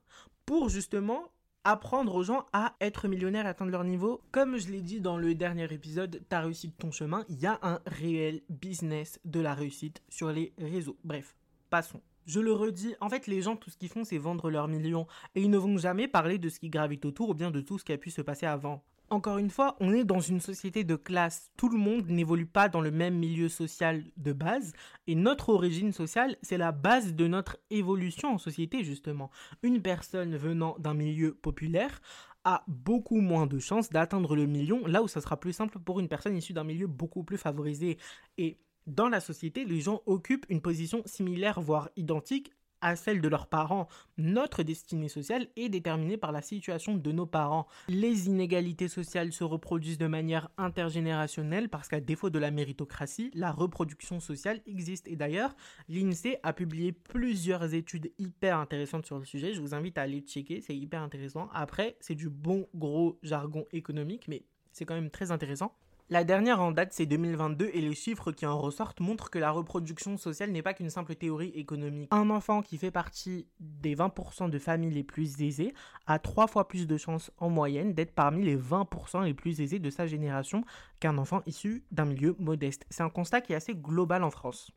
pour 0.45 0.69
justement 0.69 1.31
apprendre 1.65 2.15
aux 2.15 2.23
gens 2.23 2.45
à 2.53 2.75
être 2.79 3.07
millionnaires, 3.07 3.47
atteindre 3.47 3.71
leur 3.71 3.83
niveau. 3.83 4.21
Comme 4.31 4.57
je 4.57 4.69
l'ai 4.69 4.81
dit 4.81 5.01
dans 5.01 5.17
le 5.17 5.35
dernier 5.35 5.71
épisode, 5.73 6.21
ta 6.29 6.39
réussite, 6.39 6.77
ton 6.77 6.91
chemin, 6.91 7.25
il 7.27 7.41
y 7.41 7.47
a 7.47 7.59
un 7.63 7.81
réel 7.87 8.41
business 8.49 9.19
de 9.25 9.41
la 9.41 9.53
réussite 9.53 10.01
sur 10.07 10.31
les 10.31 10.53
réseaux. 10.59 10.97
Bref, 11.03 11.35
passons. 11.69 12.01
Je 12.27 12.39
le 12.39 12.53
redis, 12.53 12.95
en 13.01 13.09
fait, 13.09 13.27
les 13.27 13.41
gens, 13.41 13.55
tout 13.55 13.69
ce 13.69 13.77
qu'ils 13.77 13.89
font, 13.89 14.03
c'est 14.03 14.17
vendre 14.17 14.49
leurs 14.49 14.67
millions. 14.67 15.07
Et 15.33 15.41
ils 15.41 15.49
ne 15.49 15.57
vont 15.57 15.77
jamais 15.77 16.07
parler 16.07 16.37
de 16.37 16.49
ce 16.49 16.59
qui 16.59 16.69
gravite 16.69 17.05
autour 17.05 17.29
ou 17.29 17.33
bien 17.33 17.51
de 17.51 17.61
tout 17.61 17.77
ce 17.77 17.83
qui 17.83 17.93
a 17.93 17.97
pu 17.97 18.11
se 18.11 18.21
passer 18.21 18.45
avant. 18.45 18.83
Encore 19.11 19.37
une 19.37 19.51
fois, 19.51 19.75
on 19.79 19.93
est 19.93 20.03
dans 20.03 20.19
une 20.19 20.39
société 20.39 20.83
de 20.83 20.95
classe. 20.95 21.51
Tout 21.57 21.69
le 21.69 21.77
monde 21.77 22.09
n'évolue 22.09 22.47
pas 22.47 22.69
dans 22.69 22.81
le 22.81 22.89
même 22.89 23.15
milieu 23.15 23.49
social 23.49 24.03
de 24.17 24.33
base. 24.33 24.73
Et 25.05 25.13
notre 25.13 25.49
origine 25.49 25.93
sociale, 25.93 26.37
c'est 26.41 26.57
la 26.57 26.71
base 26.71 27.13
de 27.13 27.27
notre 27.27 27.57
évolution 27.69 28.33
en 28.33 28.37
société, 28.39 28.83
justement. 28.83 29.29
Une 29.61 29.81
personne 29.81 30.35
venant 30.35 30.75
d'un 30.79 30.95
milieu 30.95 31.35
populaire 31.35 32.01
a 32.45 32.63
beaucoup 32.67 33.21
moins 33.21 33.45
de 33.45 33.59
chances 33.59 33.89
d'atteindre 33.89 34.35
le 34.35 34.47
million, 34.47 34.85
là 34.87 35.03
où 35.03 35.07
ça 35.07 35.21
sera 35.21 35.39
plus 35.39 35.53
simple 35.53 35.79
pour 35.79 35.99
une 35.99 36.07
personne 36.07 36.35
issue 36.35 36.53
d'un 36.53 36.63
milieu 36.63 36.87
beaucoup 36.87 37.23
plus 37.23 37.37
favorisé. 37.37 37.97
Et 38.37 38.57
dans 38.87 39.09
la 39.09 39.19
société, 39.19 39.65
les 39.65 39.81
gens 39.81 40.01
occupent 40.07 40.45
une 40.49 40.61
position 40.61 41.03
similaire, 41.05 41.61
voire 41.61 41.89
identique 41.95 42.51
à 42.85 42.95
celle 42.95 43.19
de 43.19 43.27
leurs 43.27 43.47
parents. 43.47 43.87
Notre 44.19 44.61
destinée 44.61 45.09
sociale 45.09 45.47
est 45.55 45.69
déterminée 45.69 46.17
par 46.17 46.31
la 46.31 46.43
situation 46.43 46.95
de 46.95 47.11
nos 47.11 47.25
parents. 47.25 47.65
Les 47.87 48.27
inégalités 48.27 48.87
sociales 48.87 49.33
se 49.33 49.43
reproduisent 49.43 49.97
de 49.97 50.05
manière 50.05 50.49
intergénérationnelle 50.59 51.67
parce 51.67 51.87
qu'à 51.87 51.99
défaut 51.99 52.29
de 52.29 52.37
la 52.37 52.51
méritocratie, 52.51 53.31
la 53.33 53.51
reproduction 53.51 54.19
sociale 54.19 54.61
existe. 54.67 55.07
Et 55.07 55.15
d'ailleurs, 55.15 55.55
l'INSEE 55.89 56.37
a 56.43 56.53
publié 56.53 56.91
plusieurs 56.91 57.73
études 57.73 58.11
hyper 58.19 58.59
intéressantes 58.59 59.07
sur 59.07 59.17
le 59.17 59.25
sujet. 59.25 59.55
Je 59.55 59.61
vous 59.61 59.73
invite 59.73 59.97
à 59.97 60.03
aller 60.03 60.19
checker, 60.19 60.61
c'est 60.61 60.77
hyper 60.77 61.01
intéressant. 61.01 61.49
Après, 61.55 61.97
c'est 62.01 62.13
du 62.13 62.29
bon 62.29 62.67
gros 62.75 63.17
jargon 63.23 63.65
économique, 63.71 64.27
mais 64.27 64.45
c'est 64.71 64.85
quand 64.85 64.93
même 64.93 65.09
très 65.09 65.31
intéressant. 65.31 65.75
La 66.11 66.23
dernière 66.23 66.61
en 66.61 66.69
date, 66.69 66.93
c'est 66.93 67.07
2022 67.07 67.71
et 67.73 67.81
les 67.81 67.95
chiffres 67.95 68.31
qui 68.31 68.45
en 68.45 68.59
ressortent 68.59 68.99
montrent 68.99 69.31
que 69.31 69.39
la 69.39 69.49
reproduction 69.49 70.17
sociale 70.17 70.51
n'est 70.51 70.61
pas 70.61 70.75
qu'une 70.75 70.91
simple 70.91 71.15
théorie 71.15 71.49
économique. 71.55 72.09
Un 72.11 72.29
enfant 72.29 72.61
qui 72.61 72.77
fait 72.77 72.91
partie 72.91 73.47
des 73.59 73.95
20% 73.95 74.51
de 74.51 74.59
familles 74.59 74.93
les 74.93 75.03
plus 75.03 75.41
aisées 75.41 75.73
a 76.05 76.19
trois 76.19 76.45
fois 76.45 76.67
plus 76.67 76.85
de 76.85 76.95
chances 76.95 77.31
en 77.39 77.49
moyenne 77.49 77.95
d'être 77.95 78.13
parmi 78.13 78.43
les 78.43 78.55
20% 78.55 79.23
les 79.23 79.33
plus 79.33 79.61
aisés 79.61 79.79
de 79.79 79.89
sa 79.89 80.05
génération 80.05 80.63
qu'un 80.99 81.17
enfant 81.17 81.41
issu 81.47 81.83
d'un 81.89 82.05
milieu 82.05 82.35
modeste. 82.37 82.85
C'est 82.91 83.01
un 83.01 83.09
constat 83.09 83.41
qui 83.41 83.53
est 83.53 83.55
assez 83.55 83.73
global 83.73 84.23
en 84.23 84.29
France. 84.29 84.69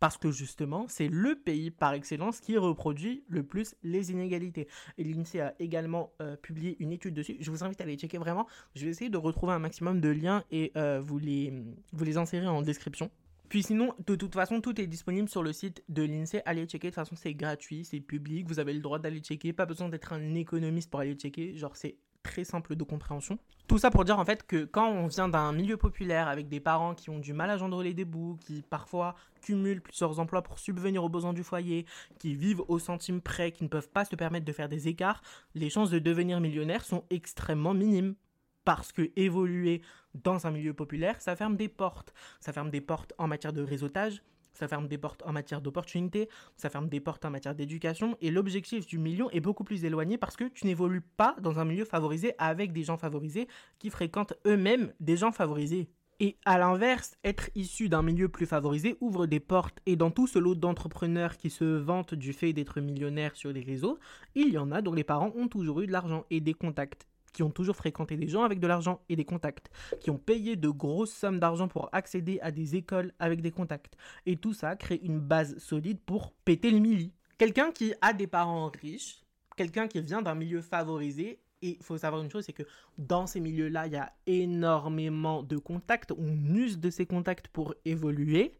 Parce 0.00 0.16
que 0.16 0.30
justement, 0.30 0.86
c'est 0.88 1.08
le 1.08 1.34
pays 1.34 1.70
par 1.70 1.92
excellence 1.94 2.40
qui 2.40 2.56
reproduit 2.56 3.24
le 3.28 3.42
plus 3.42 3.74
les 3.82 4.10
inégalités. 4.10 4.68
Et 4.98 5.04
l'INSEE 5.04 5.40
a 5.40 5.54
également 5.58 6.12
euh, 6.20 6.36
publié 6.36 6.76
une 6.80 6.92
étude 6.92 7.14
dessus. 7.14 7.36
Je 7.40 7.50
vous 7.50 7.64
invite 7.64 7.80
à 7.80 7.84
aller 7.84 7.96
checker 7.96 8.18
vraiment. 8.18 8.46
Je 8.74 8.84
vais 8.84 8.90
essayer 8.90 9.10
de 9.10 9.18
retrouver 9.18 9.52
un 9.52 9.58
maximum 9.58 10.00
de 10.00 10.08
liens 10.08 10.44
et 10.50 10.72
euh, 10.76 11.00
vous, 11.00 11.18
les, 11.18 11.52
vous 11.92 12.04
les 12.04 12.16
insérer 12.16 12.46
en 12.46 12.62
description. 12.62 13.10
Puis 13.48 13.62
sinon, 13.62 13.94
de 14.06 14.16
toute 14.16 14.34
façon, 14.34 14.60
tout 14.60 14.80
est 14.80 14.86
disponible 14.86 15.28
sur 15.28 15.42
le 15.42 15.52
site 15.52 15.84
de 15.88 16.02
l'INSEE. 16.02 16.42
Allez 16.44 16.66
checker, 16.66 16.88
de 16.88 16.90
toute 16.90 16.94
façon, 16.94 17.14
c'est 17.14 17.34
gratuit, 17.34 17.84
c'est 17.84 18.00
public, 18.00 18.48
vous 18.48 18.58
avez 18.58 18.72
le 18.72 18.80
droit 18.80 18.98
d'aller 18.98 19.20
checker. 19.20 19.52
Pas 19.52 19.66
besoin 19.66 19.88
d'être 19.88 20.12
un 20.12 20.34
économiste 20.34 20.90
pour 20.90 21.00
aller 21.00 21.14
checker. 21.14 21.56
Genre, 21.56 21.76
c'est 21.76 21.96
très 22.24 22.42
simple 22.42 22.74
de 22.74 22.82
compréhension. 22.82 23.38
Tout 23.68 23.78
ça 23.78 23.90
pour 23.90 24.04
dire 24.04 24.18
en 24.18 24.24
fait 24.24 24.44
que 24.44 24.64
quand 24.64 24.88
on 24.88 25.06
vient 25.06 25.28
d'un 25.28 25.52
milieu 25.52 25.76
populaire 25.76 26.26
avec 26.26 26.48
des 26.48 26.58
parents 26.58 26.94
qui 26.94 27.10
ont 27.10 27.20
du 27.20 27.32
mal 27.32 27.50
à 27.50 27.56
gendrer 27.56 27.94
des 27.94 28.04
bouts, 28.04 28.36
qui 28.40 28.62
parfois 28.62 29.14
cumulent 29.40 29.80
plusieurs 29.80 30.18
emplois 30.18 30.42
pour 30.42 30.58
subvenir 30.58 31.04
aux 31.04 31.08
besoins 31.08 31.32
du 31.32 31.44
foyer, 31.44 31.86
qui 32.18 32.34
vivent 32.34 32.62
au 32.66 32.78
centime 32.80 33.20
près, 33.20 33.52
qui 33.52 33.62
ne 33.62 33.68
peuvent 33.68 33.88
pas 33.88 34.04
se 34.04 34.16
permettre 34.16 34.44
de 34.44 34.52
faire 34.52 34.68
des 34.68 34.88
écarts, 34.88 35.22
les 35.54 35.70
chances 35.70 35.90
de 35.90 36.00
devenir 36.00 36.40
millionnaire 36.40 36.84
sont 36.84 37.04
extrêmement 37.10 37.74
minimes. 37.74 38.16
Parce 38.64 38.92
que 38.92 39.10
évoluer 39.14 39.82
dans 40.14 40.46
un 40.46 40.50
milieu 40.50 40.72
populaire, 40.72 41.20
ça 41.20 41.36
ferme 41.36 41.54
des 41.54 41.68
portes. 41.68 42.14
Ça 42.40 42.50
ferme 42.50 42.70
des 42.70 42.80
portes 42.80 43.12
en 43.18 43.28
matière 43.28 43.52
de 43.52 43.62
réseautage, 43.62 44.22
ça 44.54 44.68
ferme 44.68 44.88
des 44.88 44.98
portes 44.98 45.22
en 45.26 45.32
matière 45.32 45.60
d'opportunités, 45.60 46.28
ça 46.56 46.70
ferme 46.70 46.88
des 46.88 47.00
portes 47.00 47.24
en 47.24 47.30
matière 47.30 47.54
d'éducation, 47.54 48.16
et 48.20 48.30
l'objectif 48.30 48.86
du 48.86 48.98
million 48.98 49.30
est 49.30 49.40
beaucoup 49.40 49.64
plus 49.64 49.84
éloigné 49.84 50.16
parce 50.16 50.36
que 50.36 50.44
tu 50.44 50.66
n'évolues 50.66 51.02
pas 51.02 51.36
dans 51.40 51.58
un 51.58 51.64
milieu 51.64 51.84
favorisé 51.84 52.34
avec 52.38 52.72
des 52.72 52.84
gens 52.84 52.96
favorisés 52.96 53.48
qui 53.78 53.90
fréquentent 53.90 54.34
eux-mêmes 54.46 54.92
des 55.00 55.16
gens 55.16 55.32
favorisés. 55.32 55.88
Et 56.20 56.36
à 56.44 56.58
l'inverse, 56.58 57.16
être 57.24 57.50
issu 57.56 57.88
d'un 57.88 58.02
milieu 58.02 58.28
plus 58.28 58.46
favorisé 58.46 58.96
ouvre 59.00 59.26
des 59.26 59.40
portes 59.40 59.80
et 59.84 59.96
dans 59.96 60.12
tout 60.12 60.28
ce 60.28 60.38
lot 60.38 60.54
d'entrepreneurs 60.54 61.36
qui 61.36 61.50
se 61.50 61.64
vantent 61.64 62.14
du 62.14 62.32
fait 62.32 62.52
d'être 62.52 62.80
millionnaires 62.80 63.34
sur 63.34 63.52
les 63.52 63.62
réseaux, 63.62 63.98
il 64.36 64.50
y 64.50 64.58
en 64.58 64.70
a 64.70 64.80
dont 64.80 64.92
les 64.92 65.02
parents 65.02 65.32
ont 65.34 65.48
toujours 65.48 65.80
eu 65.80 65.86
de 65.86 65.92
l'argent 65.92 66.24
et 66.30 66.40
des 66.40 66.54
contacts 66.54 67.08
qui 67.34 67.42
ont 67.42 67.50
toujours 67.50 67.76
fréquenté 67.76 68.16
des 68.16 68.28
gens 68.28 68.44
avec 68.44 68.60
de 68.60 68.66
l'argent 68.66 69.02
et 69.10 69.16
des 69.16 69.26
contacts, 69.26 69.70
qui 70.00 70.10
ont 70.10 70.16
payé 70.16 70.56
de 70.56 70.70
grosses 70.70 71.12
sommes 71.12 71.38
d'argent 71.38 71.68
pour 71.68 71.90
accéder 71.92 72.38
à 72.40 72.50
des 72.50 72.76
écoles 72.76 73.12
avec 73.18 73.42
des 73.42 73.50
contacts. 73.50 73.98
Et 74.24 74.36
tout 74.36 74.54
ça 74.54 74.76
crée 74.76 75.00
une 75.02 75.18
base 75.18 75.58
solide 75.58 75.98
pour 76.06 76.32
péter 76.44 76.70
le 76.70 76.78
milli. 76.78 77.12
Quelqu'un 77.36 77.72
qui 77.72 77.92
a 78.00 78.12
des 78.14 78.28
parents 78.28 78.70
riches, 78.80 79.22
quelqu'un 79.56 79.88
qui 79.88 80.00
vient 80.00 80.22
d'un 80.22 80.34
milieu 80.34 80.62
favorisé, 80.62 81.40
et 81.62 81.78
il 81.80 81.82
faut 81.82 81.98
savoir 81.98 82.22
une 82.22 82.30
chose, 82.30 82.44
c'est 82.44 82.52
que 82.52 82.62
dans 82.98 83.26
ces 83.26 83.40
milieux-là, 83.40 83.86
il 83.86 83.94
y 83.94 83.96
a 83.96 84.12
énormément 84.26 85.42
de 85.42 85.56
contacts, 85.56 86.12
on 86.12 86.54
use 86.54 86.78
de 86.78 86.90
ces 86.90 87.06
contacts 87.06 87.48
pour 87.48 87.74
évoluer. 87.84 88.52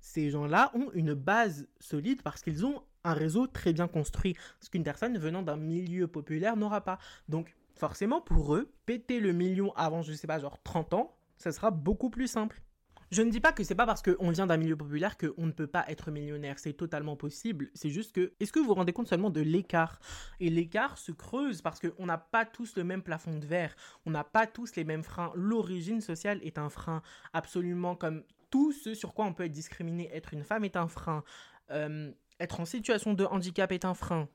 Ces 0.00 0.30
gens-là 0.30 0.72
ont 0.74 0.90
une 0.92 1.14
base 1.14 1.68
solide 1.78 2.22
parce 2.22 2.42
qu'ils 2.42 2.66
ont 2.66 2.82
un 3.04 3.14
réseau 3.14 3.46
très 3.46 3.72
bien 3.72 3.88
construit, 3.88 4.36
ce 4.60 4.70
qu'une 4.70 4.84
personne 4.84 5.16
venant 5.18 5.42
d'un 5.42 5.56
milieu 5.56 6.06
populaire 6.08 6.56
n'aura 6.56 6.80
pas. 6.80 6.98
Donc, 7.28 7.54
forcément 7.82 8.20
pour 8.20 8.54
eux, 8.54 8.72
péter 8.86 9.18
le 9.18 9.32
million 9.32 9.72
avant, 9.74 10.02
je 10.02 10.12
sais 10.12 10.28
pas, 10.28 10.38
genre 10.38 10.62
30 10.62 10.94
ans, 10.94 11.16
ça 11.36 11.50
sera 11.50 11.72
beaucoup 11.72 12.10
plus 12.10 12.28
simple. 12.28 12.62
Je 13.10 13.22
ne 13.22 13.30
dis 13.30 13.40
pas 13.40 13.50
que 13.50 13.64
c'est 13.64 13.74
pas 13.74 13.86
parce 13.86 14.02
qu'on 14.02 14.30
vient 14.30 14.46
d'un 14.46 14.56
milieu 14.56 14.76
populaire 14.76 15.18
qu'on 15.18 15.46
ne 15.46 15.50
peut 15.50 15.66
pas 15.66 15.84
être 15.88 16.12
millionnaire, 16.12 16.60
c'est 16.60 16.74
totalement 16.74 17.16
possible. 17.16 17.72
C'est 17.74 17.90
juste 17.90 18.12
que, 18.12 18.34
est-ce 18.38 18.52
que 18.52 18.60
vous 18.60 18.66
vous 18.66 18.74
rendez 18.74 18.92
compte 18.92 19.08
seulement 19.08 19.30
de 19.30 19.40
l'écart? 19.40 19.98
Et 20.38 20.48
l'écart 20.48 20.96
se 20.96 21.10
creuse 21.10 21.60
parce 21.60 21.80
qu'on 21.80 22.06
n'a 22.06 22.18
pas 22.18 22.44
tous 22.44 22.76
le 22.76 22.84
même 22.84 23.02
plafond 23.02 23.36
de 23.36 23.46
verre, 23.46 23.74
on 24.06 24.12
n'a 24.12 24.22
pas 24.22 24.46
tous 24.46 24.76
les 24.76 24.84
mêmes 24.84 25.02
freins. 25.02 25.32
L'origine 25.34 26.00
sociale 26.00 26.38
est 26.44 26.58
un 26.58 26.68
frein, 26.68 27.02
absolument 27.32 27.96
comme 27.96 28.22
tout 28.52 28.70
ce 28.70 28.94
sur 28.94 29.12
quoi 29.12 29.24
on 29.24 29.34
peut 29.34 29.46
être 29.46 29.50
discriminé. 29.50 30.08
Être 30.14 30.34
une 30.34 30.44
femme 30.44 30.64
est 30.64 30.76
un 30.76 30.86
frein, 30.86 31.24
euh, 31.72 32.12
être 32.38 32.60
en 32.60 32.64
situation 32.64 33.12
de 33.12 33.24
handicap 33.24 33.72
est 33.72 33.84
un 33.84 33.94
frein, 33.94 34.28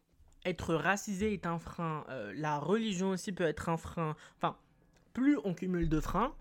être 0.49 0.75
racisé 0.75 1.33
est 1.33 1.45
un 1.45 1.59
frein, 1.59 2.05
euh, 2.09 2.33
la 2.35 2.59
religion 2.59 3.09
aussi 3.09 3.31
peut 3.31 3.43
être 3.43 3.69
un 3.69 3.77
frein. 3.77 4.15
Enfin, 4.37 4.57
plus 5.13 5.37
on 5.43 5.53
cumule 5.53 5.89
de 5.89 5.99
freins, 5.99 6.33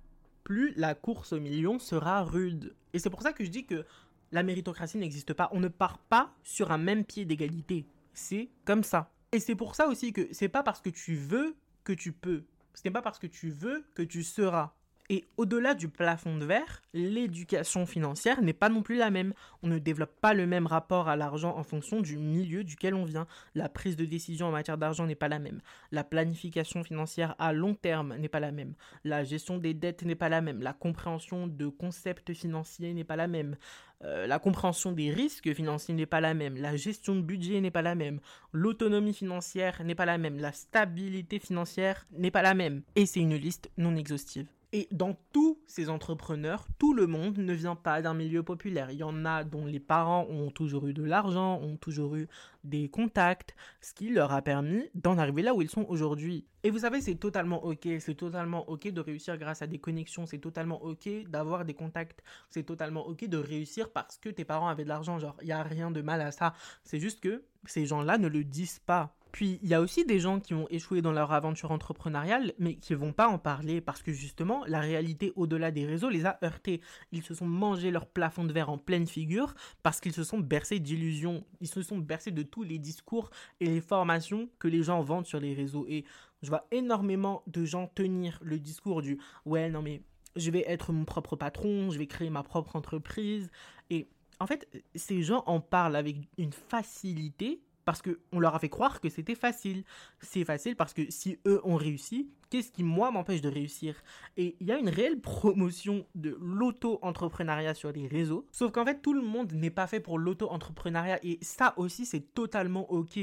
plus 0.44 0.72
la 0.76 0.94
course 0.94 1.32
au 1.32 1.40
million 1.40 1.78
sera 1.78 2.22
rude. 2.22 2.74
Et 2.92 2.98
c'est 2.98 3.10
pour 3.10 3.22
ça 3.22 3.32
que 3.32 3.44
je 3.44 3.50
dis 3.50 3.66
que 3.66 3.84
la 4.32 4.42
méritocratie 4.42 4.98
n'existe 4.98 5.32
pas. 5.32 5.48
On 5.52 5.60
ne 5.60 5.68
part 5.68 5.98
pas 5.98 6.32
sur 6.42 6.70
un 6.70 6.78
même 6.78 7.04
pied 7.04 7.24
d'égalité. 7.24 7.86
C'est 8.12 8.48
comme 8.64 8.82
ça. 8.82 9.10
Et 9.32 9.40
c'est 9.40 9.54
pour 9.54 9.74
ça 9.74 9.88
aussi 9.88 10.12
que 10.12 10.28
c'est 10.32 10.48
pas 10.48 10.62
parce 10.62 10.80
que 10.80 10.90
tu 10.90 11.14
veux 11.14 11.56
que 11.84 11.92
tu 11.92 12.12
peux. 12.12 12.44
Ce 12.74 12.82
n'est 12.84 12.92
pas 12.92 13.02
parce 13.02 13.18
que 13.18 13.26
tu 13.26 13.50
veux 13.50 13.84
que 13.94 14.02
tu 14.02 14.22
seras. 14.22 14.74
Et 15.08 15.24
au-delà 15.36 15.74
du 15.74 15.88
plafond 15.88 16.36
de 16.36 16.44
verre, 16.44 16.82
l'éducation 16.92 17.86
financière 17.86 18.42
n'est 18.42 18.52
pas 18.52 18.68
non 18.68 18.82
plus 18.82 18.96
la 18.96 19.10
même. 19.10 19.34
On 19.62 19.68
ne 19.68 19.78
développe 19.78 20.20
pas 20.20 20.34
le 20.34 20.46
même 20.46 20.66
rapport 20.66 21.08
à 21.08 21.16
l'argent 21.16 21.56
en 21.56 21.62
fonction 21.62 22.00
du 22.00 22.16
milieu 22.16 22.64
duquel 22.64 22.94
on 22.94 23.04
vient. 23.04 23.26
La 23.54 23.68
prise 23.68 23.96
de 23.96 24.04
décision 24.04 24.46
en 24.48 24.52
matière 24.52 24.78
d'argent 24.78 25.06
n'est 25.06 25.14
pas 25.14 25.28
la 25.28 25.38
même. 25.38 25.60
La 25.92 26.04
planification 26.04 26.82
financière 26.82 27.34
à 27.38 27.52
long 27.52 27.74
terme 27.74 28.16
n'est 28.16 28.28
pas 28.28 28.40
la 28.40 28.52
même. 28.52 28.74
La 29.04 29.22
gestion 29.22 29.58
des 29.58 29.74
dettes 29.74 30.02
n'est 30.02 30.14
pas 30.14 30.28
la 30.28 30.40
même. 30.40 30.60
La 30.60 30.72
compréhension 30.72 31.46
de 31.46 31.68
concepts 31.68 32.32
financiers 32.32 32.92
n'est 32.92 33.04
pas 33.04 33.16
la 33.16 33.28
même. 33.28 33.56
Euh, 34.04 34.26
la 34.26 34.38
compréhension 34.38 34.92
des 34.92 35.10
risques 35.10 35.54
financiers 35.54 35.94
n'est 35.94 36.04
pas 36.04 36.20
la 36.20 36.34
même, 36.34 36.56
la 36.56 36.76
gestion 36.76 37.16
de 37.16 37.22
budget 37.22 37.62
n'est 37.62 37.70
pas 37.70 37.80
la 37.80 37.94
même, 37.94 38.20
l'autonomie 38.52 39.14
financière 39.14 39.82
n'est 39.84 39.94
pas 39.94 40.04
la 40.04 40.18
même, 40.18 40.38
la 40.38 40.52
stabilité 40.52 41.38
financière 41.38 42.06
n'est 42.12 42.30
pas 42.30 42.42
la 42.42 42.52
même. 42.52 42.82
Et 42.94 43.06
c'est 43.06 43.20
une 43.20 43.36
liste 43.36 43.70
non 43.78 43.96
exhaustive. 43.96 44.48
Et 44.76 44.88
dans 44.92 45.16
tous 45.32 45.58
ces 45.66 45.88
entrepreneurs, 45.88 46.66
tout 46.78 46.92
le 46.92 47.06
monde 47.06 47.38
ne 47.38 47.54
vient 47.54 47.76
pas 47.76 48.02
d'un 48.02 48.12
milieu 48.12 48.42
populaire. 48.42 48.90
Il 48.90 48.98
y 48.98 49.02
en 49.02 49.24
a 49.24 49.42
dont 49.42 49.64
les 49.64 49.80
parents 49.80 50.26
ont 50.28 50.50
toujours 50.50 50.86
eu 50.86 50.92
de 50.92 51.02
l'argent, 51.02 51.58
ont 51.62 51.78
toujours 51.78 52.14
eu 52.14 52.28
des 52.62 52.90
contacts, 52.90 53.56
ce 53.80 53.94
qui 53.94 54.10
leur 54.10 54.34
a 54.34 54.42
permis 54.42 54.84
d'en 54.94 55.16
arriver 55.16 55.40
là 55.40 55.54
où 55.54 55.62
ils 55.62 55.70
sont 55.70 55.86
aujourd'hui. 55.88 56.44
Et 56.62 56.68
vous 56.68 56.80
savez, 56.80 57.00
c'est 57.00 57.14
totalement 57.14 57.64
ok, 57.64 57.88
c'est 58.00 58.16
totalement 58.16 58.68
ok 58.68 58.88
de 58.88 59.00
réussir 59.00 59.38
grâce 59.38 59.62
à 59.62 59.66
des 59.66 59.78
connexions, 59.78 60.26
c'est 60.26 60.40
totalement 60.40 60.84
ok 60.84 61.08
d'avoir 61.26 61.64
des 61.64 61.72
contacts, 61.72 62.22
c'est 62.50 62.64
totalement 62.64 63.06
ok 63.06 63.26
de 63.26 63.38
réussir 63.38 63.90
parce 63.90 64.18
que 64.18 64.28
tes 64.28 64.44
parents 64.44 64.68
avaient 64.68 64.84
de 64.84 64.90
l'argent, 64.90 65.18
genre, 65.18 65.38
il 65.40 65.46
n'y 65.46 65.52
a 65.52 65.62
rien 65.62 65.90
de 65.90 66.02
mal 66.02 66.20
à 66.20 66.32
ça. 66.32 66.52
C'est 66.84 67.00
juste 67.00 67.20
que 67.20 67.44
ces 67.64 67.86
gens-là 67.86 68.18
ne 68.18 68.28
le 68.28 68.44
disent 68.44 68.80
pas. 68.80 69.16
Puis 69.36 69.58
il 69.62 69.68
y 69.68 69.74
a 69.74 69.82
aussi 69.82 70.06
des 70.06 70.18
gens 70.18 70.40
qui 70.40 70.54
ont 70.54 70.66
échoué 70.70 71.02
dans 71.02 71.12
leur 71.12 71.30
aventure 71.30 71.70
entrepreneuriale, 71.70 72.54
mais 72.58 72.76
qui 72.76 72.94
ne 72.94 72.96
vont 72.96 73.12
pas 73.12 73.28
en 73.28 73.38
parler 73.38 73.82
parce 73.82 74.02
que 74.02 74.10
justement, 74.10 74.64
la 74.64 74.80
réalité 74.80 75.34
au-delà 75.36 75.70
des 75.70 75.84
réseaux 75.84 76.08
les 76.08 76.24
a 76.24 76.38
heurtés. 76.42 76.80
Ils 77.12 77.22
se 77.22 77.34
sont 77.34 77.44
mangés 77.44 77.90
leur 77.90 78.06
plafond 78.06 78.44
de 78.44 78.52
verre 78.54 78.70
en 78.70 78.78
pleine 78.78 79.06
figure 79.06 79.54
parce 79.82 80.00
qu'ils 80.00 80.14
se 80.14 80.24
sont 80.24 80.38
bercés 80.38 80.80
d'illusions. 80.80 81.44
Ils 81.60 81.68
se 81.68 81.82
sont 81.82 81.98
bercés 81.98 82.30
de 82.30 82.42
tous 82.42 82.62
les 82.62 82.78
discours 82.78 83.28
et 83.60 83.66
les 83.66 83.82
formations 83.82 84.48
que 84.58 84.68
les 84.68 84.82
gens 84.82 85.02
vendent 85.02 85.26
sur 85.26 85.38
les 85.38 85.52
réseaux. 85.52 85.84
Et 85.86 86.06
je 86.40 86.48
vois 86.48 86.66
énormément 86.70 87.42
de 87.46 87.66
gens 87.66 87.88
tenir 87.88 88.38
le 88.40 88.58
discours 88.58 89.02
du 89.02 89.18
ouais, 89.44 89.68
non 89.68 89.82
mais 89.82 90.00
je 90.36 90.50
vais 90.50 90.64
être 90.66 90.94
mon 90.94 91.04
propre 91.04 91.36
patron, 91.36 91.90
je 91.90 91.98
vais 91.98 92.06
créer 92.06 92.30
ma 92.30 92.42
propre 92.42 92.74
entreprise. 92.74 93.50
Et 93.90 94.08
en 94.40 94.46
fait, 94.46 94.66
ces 94.94 95.20
gens 95.20 95.42
en 95.44 95.60
parlent 95.60 95.96
avec 95.96 96.16
une 96.38 96.54
facilité 96.54 97.60
parce 97.86 98.02
qu'on 98.02 98.40
leur 98.40 98.54
a 98.54 98.58
fait 98.58 98.68
croire 98.68 99.00
que 99.00 99.08
c'était 99.08 99.36
facile. 99.36 99.84
C'est 100.20 100.44
facile 100.44 100.76
parce 100.76 100.92
que 100.92 101.10
si 101.10 101.38
eux 101.46 101.60
ont 101.64 101.76
réussi, 101.76 102.28
qu'est-ce 102.50 102.72
qui 102.72 102.82
moi 102.82 103.10
m'empêche 103.10 103.40
de 103.40 103.48
réussir? 103.48 103.94
Et 104.36 104.56
il 104.60 104.66
y 104.66 104.72
a 104.72 104.78
une 104.78 104.90
réelle 104.90 105.20
promotion 105.20 106.04
de 106.14 106.36
l'auto-entrepreneuriat 106.40 107.74
sur 107.74 107.92
les 107.92 108.08
réseaux, 108.08 108.46
sauf 108.50 108.72
qu'en 108.72 108.84
fait 108.84 109.00
tout 109.00 109.14
le 109.14 109.22
monde 109.22 109.52
n'est 109.52 109.70
pas 109.70 109.86
fait 109.86 110.00
pour 110.00 110.18
l'auto-entrepreneuriat 110.18 111.24
et 111.24 111.38
ça 111.40 111.74
aussi 111.78 112.04
c'est 112.04 112.34
totalement 112.34 112.90
ok. 112.92 113.18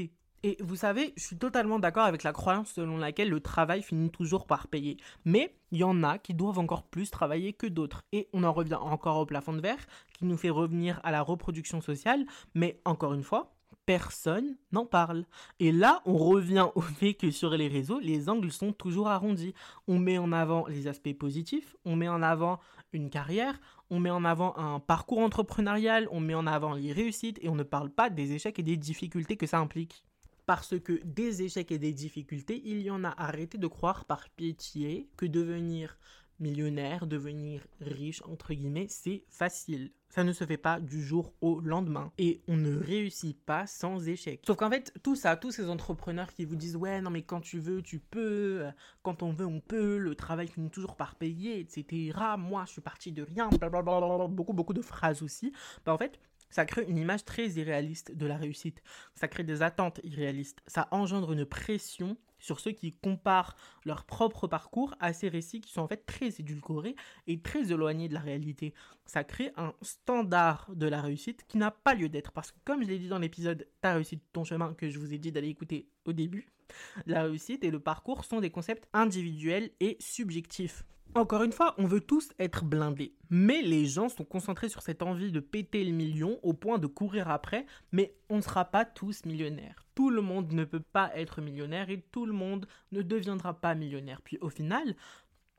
Et 0.46 0.58
vous 0.60 0.76
savez, 0.76 1.14
je 1.16 1.22
suis 1.22 1.38
totalement 1.38 1.78
d'accord 1.78 2.04
avec 2.04 2.22
la 2.22 2.32
croyance 2.32 2.72
selon 2.72 2.98
laquelle 2.98 3.30
le 3.30 3.40
travail 3.40 3.82
finit 3.82 4.10
toujours 4.10 4.46
par 4.46 4.68
payer. 4.68 4.98
Mais 5.24 5.56
il 5.72 5.78
y 5.78 5.84
en 5.84 6.02
a 6.02 6.18
qui 6.18 6.34
doivent 6.34 6.58
encore 6.58 6.82
plus 6.82 7.10
travailler 7.10 7.54
que 7.54 7.66
d'autres. 7.66 8.02
Et 8.12 8.28
on 8.34 8.44
en 8.44 8.52
revient 8.52 8.74
encore 8.74 9.16
au 9.16 9.24
plafond 9.24 9.54
de 9.54 9.62
verre, 9.62 9.86
qui 10.12 10.26
nous 10.26 10.36
fait 10.36 10.50
revenir 10.50 11.00
à 11.02 11.12
la 11.12 11.22
reproduction 11.22 11.80
sociale. 11.80 12.26
Mais 12.54 12.78
encore 12.84 13.14
une 13.14 13.22
fois, 13.22 13.54
personne 13.86 14.56
n'en 14.72 14.86
parle. 14.86 15.24
Et 15.60 15.72
là, 15.72 16.02
on 16.06 16.16
revient 16.16 16.68
au 16.74 16.80
fait 16.80 17.14
que 17.14 17.30
sur 17.30 17.50
les 17.50 17.68
réseaux, 17.68 18.00
les 18.00 18.28
angles 18.28 18.50
sont 18.50 18.72
toujours 18.72 19.08
arrondis. 19.08 19.54
On 19.88 19.98
met 19.98 20.18
en 20.18 20.32
avant 20.32 20.66
les 20.66 20.86
aspects 20.86 21.16
positifs, 21.16 21.76
on 21.84 21.96
met 21.96 22.08
en 22.08 22.22
avant 22.22 22.60
une 22.92 23.10
carrière, 23.10 23.60
on 23.90 24.00
met 24.00 24.10
en 24.10 24.24
avant 24.24 24.56
un 24.56 24.80
parcours 24.80 25.18
entrepreneurial, 25.18 26.08
on 26.10 26.20
met 26.20 26.34
en 26.34 26.46
avant 26.46 26.74
les 26.74 26.92
réussites 26.92 27.38
et 27.42 27.48
on 27.48 27.54
ne 27.54 27.62
parle 27.62 27.90
pas 27.90 28.10
des 28.10 28.32
échecs 28.32 28.58
et 28.58 28.62
des 28.62 28.76
difficultés 28.76 29.36
que 29.36 29.46
ça 29.46 29.58
implique. 29.58 30.04
Parce 30.46 30.78
que 30.78 31.00
des 31.04 31.42
échecs 31.42 31.72
et 31.72 31.78
des 31.78 31.92
difficultés, 31.92 32.60
il 32.64 32.82
y 32.82 32.90
en 32.90 33.02
a. 33.04 33.14
Arrêtez 33.16 33.56
de 33.56 33.66
croire 33.66 34.04
par 34.04 34.28
pitié 34.30 35.08
que 35.16 35.24
devenir 35.24 35.96
millionnaire, 36.40 37.06
devenir 37.06 37.66
riche, 37.80 38.22
entre 38.26 38.54
guillemets, 38.54 38.86
c'est 38.88 39.24
facile. 39.28 39.92
Ça 40.08 40.22
ne 40.22 40.32
se 40.32 40.44
fait 40.44 40.56
pas 40.56 40.78
du 40.80 41.02
jour 41.02 41.32
au 41.40 41.60
lendemain. 41.60 42.12
Et 42.18 42.40
on 42.46 42.56
ne 42.56 42.76
réussit 42.76 43.36
pas 43.44 43.66
sans 43.66 44.08
échec. 44.08 44.42
Sauf 44.46 44.56
qu'en 44.56 44.70
fait, 44.70 44.92
tout 45.02 45.16
ça, 45.16 45.36
tous 45.36 45.50
ces 45.50 45.68
entrepreneurs 45.68 46.32
qui 46.32 46.44
vous 46.44 46.54
disent 46.54 46.76
ouais, 46.76 47.00
non 47.00 47.10
mais 47.10 47.22
quand 47.22 47.40
tu 47.40 47.58
veux, 47.58 47.82
tu 47.82 47.98
peux, 47.98 48.64
quand 49.02 49.22
on 49.22 49.32
veut, 49.32 49.46
on 49.46 49.60
peut, 49.60 49.98
le 49.98 50.14
travail 50.14 50.46
finit 50.46 50.70
toujours 50.70 50.96
par 50.96 51.16
payer, 51.16 51.58
etc. 51.58 52.12
Moi, 52.38 52.64
je 52.66 52.72
suis 52.72 52.80
parti 52.80 53.10
de 53.10 53.22
rien, 53.22 53.48
beaucoup, 54.28 54.52
beaucoup 54.52 54.74
de 54.74 54.82
phrases 54.82 55.22
aussi. 55.22 55.52
Bah 55.84 55.92
en 55.92 55.98
fait, 55.98 56.20
ça 56.54 56.64
crée 56.64 56.84
une 56.86 56.98
image 56.98 57.24
très 57.24 57.48
irréaliste 57.48 58.16
de 58.16 58.26
la 58.26 58.36
réussite. 58.36 58.80
Ça 59.16 59.26
crée 59.26 59.42
des 59.42 59.62
attentes 59.62 60.00
irréalistes. 60.04 60.60
Ça 60.68 60.86
engendre 60.92 61.32
une 61.32 61.44
pression 61.44 62.16
sur 62.44 62.60
ceux 62.60 62.72
qui 62.72 62.92
comparent 62.92 63.56
leur 63.86 64.04
propre 64.04 64.46
parcours 64.46 64.94
à 65.00 65.14
ces 65.14 65.28
récits 65.28 65.62
qui 65.62 65.72
sont 65.72 65.80
en 65.80 65.88
fait 65.88 66.04
très 66.04 66.28
édulcorés 66.28 66.94
et 67.26 67.40
très 67.40 67.72
éloignés 67.72 68.08
de 68.08 68.14
la 68.14 68.20
réalité. 68.20 68.74
Ça 69.06 69.24
crée 69.24 69.50
un 69.56 69.72
standard 69.80 70.70
de 70.74 70.86
la 70.86 71.00
réussite 71.00 71.46
qui 71.48 71.56
n'a 71.56 71.70
pas 71.70 71.94
lieu 71.94 72.10
d'être. 72.10 72.32
Parce 72.32 72.52
que 72.52 72.58
comme 72.64 72.82
je 72.82 72.88
l'ai 72.88 72.98
dit 72.98 73.08
dans 73.08 73.18
l'épisode 73.18 73.66
Ta 73.80 73.94
réussite, 73.94 74.22
ton 74.32 74.44
chemin 74.44 74.74
que 74.74 74.90
je 74.90 74.98
vous 74.98 75.14
ai 75.14 75.18
dit 75.18 75.32
d'aller 75.32 75.48
écouter 75.48 75.88
au 76.04 76.12
début, 76.12 76.48
la 77.06 77.22
réussite 77.22 77.64
et 77.64 77.70
le 77.70 77.80
parcours 77.80 78.24
sont 78.24 78.40
des 78.40 78.50
concepts 78.50 78.88
individuels 78.92 79.70
et 79.80 79.96
subjectifs. 80.00 80.84
Encore 81.16 81.44
une 81.44 81.52
fois, 81.52 81.76
on 81.78 81.86
veut 81.86 82.00
tous 82.00 82.32
être 82.40 82.64
blindés. 82.64 83.14
Mais 83.30 83.62
les 83.62 83.86
gens 83.86 84.08
sont 84.08 84.24
concentrés 84.24 84.68
sur 84.68 84.82
cette 84.82 85.00
envie 85.00 85.30
de 85.30 85.38
péter 85.38 85.84
le 85.84 85.92
million 85.92 86.40
au 86.42 86.54
point 86.54 86.78
de 86.78 86.88
courir 86.88 87.30
après, 87.30 87.66
mais 87.92 88.16
on 88.28 88.36
ne 88.36 88.40
sera 88.40 88.64
pas 88.64 88.84
tous 88.84 89.24
millionnaires. 89.24 89.86
Tout 89.94 90.10
le 90.10 90.22
monde 90.22 90.52
ne 90.52 90.64
peut 90.64 90.80
pas 90.80 91.12
être 91.14 91.40
millionnaire 91.40 91.88
et 91.88 92.04
tout 92.10 92.26
le 92.26 92.32
monde 92.32 92.66
ne 92.90 93.00
deviendra 93.00 93.54
pas 93.54 93.76
millionnaire. 93.76 94.22
Puis 94.22 94.38
au 94.40 94.50
final, 94.50 94.96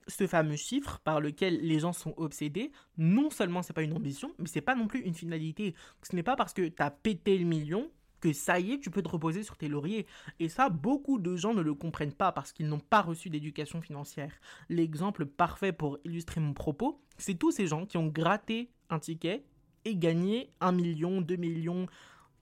ce 0.09 0.27
fameux 0.27 0.57
chiffre 0.57 0.99
par 1.05 1.21
lequel 1.21 1.61
les 1.61 1.79
gens 1.79 1.93
sont 1.93 2.13
obsédés, 2.17 2.73
non 2.97 3.29
seulement 3.29 3.61
c'est 3.61 3.71
pas 3.71 3.83
une 3.83 3.95
ambition, 3.95 4.33
mais 4.37 4.47
c'est 4.47 4.59
pas 4.59 4.75
non 4.75 4.87
plus 4.87 4.99
une 4.99 5.15
finalité. 5.15 5.73
Ce 6.03 6.17
n'est 6.17 6.23
pas 6.23 6.35
parce 6.35 6.53
que 6.53 6.67
tu 6.67 6.83
as 6.83 6.91
pété 6.91 7.37
le 7.37 7.45
million 7.45 7.89
que 8.25 8.33
ça 8.33 8.59
y 8.59 8.71
est, 8.71 8.79
tu 8.79 8.89
peux 8.89 9.03
te 9.03 9.09
reposer 9.09 9.43
sur 9.43 9.55
tes 9.55 9.67
lauriers. 9.67 10.07
Et 10.39 10.49
ça, 10.49 10.69
beaucoup 10.69 11.19
de 11.19 11.35
gens 11.35 11.53
ne 11.53 11.61
le 11.61 11.75
comprennent 11.75 12.13
pas 12.13 12.31
parce 12.31 12.51
qu'ils 12.51 12.67
n'ont 12.67 12.79
pas 12.79 13.01
reçu 13.01 13.29
d'éducation 13.29 13.81
financière. 13.81 14.31
L'exemple 14.67 15.27
parfait 15.27 15.71
pour 15.71 15.99
illustrer 16.05 16.41
mon 16.41 16.53
propos, 16.53 16.99
c'est 17.19 17.35
tous 17.35 17.51
ces 17.51 17.67
gens 17.67 17.85
qui 17.85 17.97
ont 17.97 18.07
gratté 18.07 18.71
un 18.89 18.97
ticket 18.97 19.43
et 19.85 19.95
gagné 19.95 20.49
1 20.59 20.71
million, 20.71 21.21
2 21.21 21.35
millions, 21.35 21.85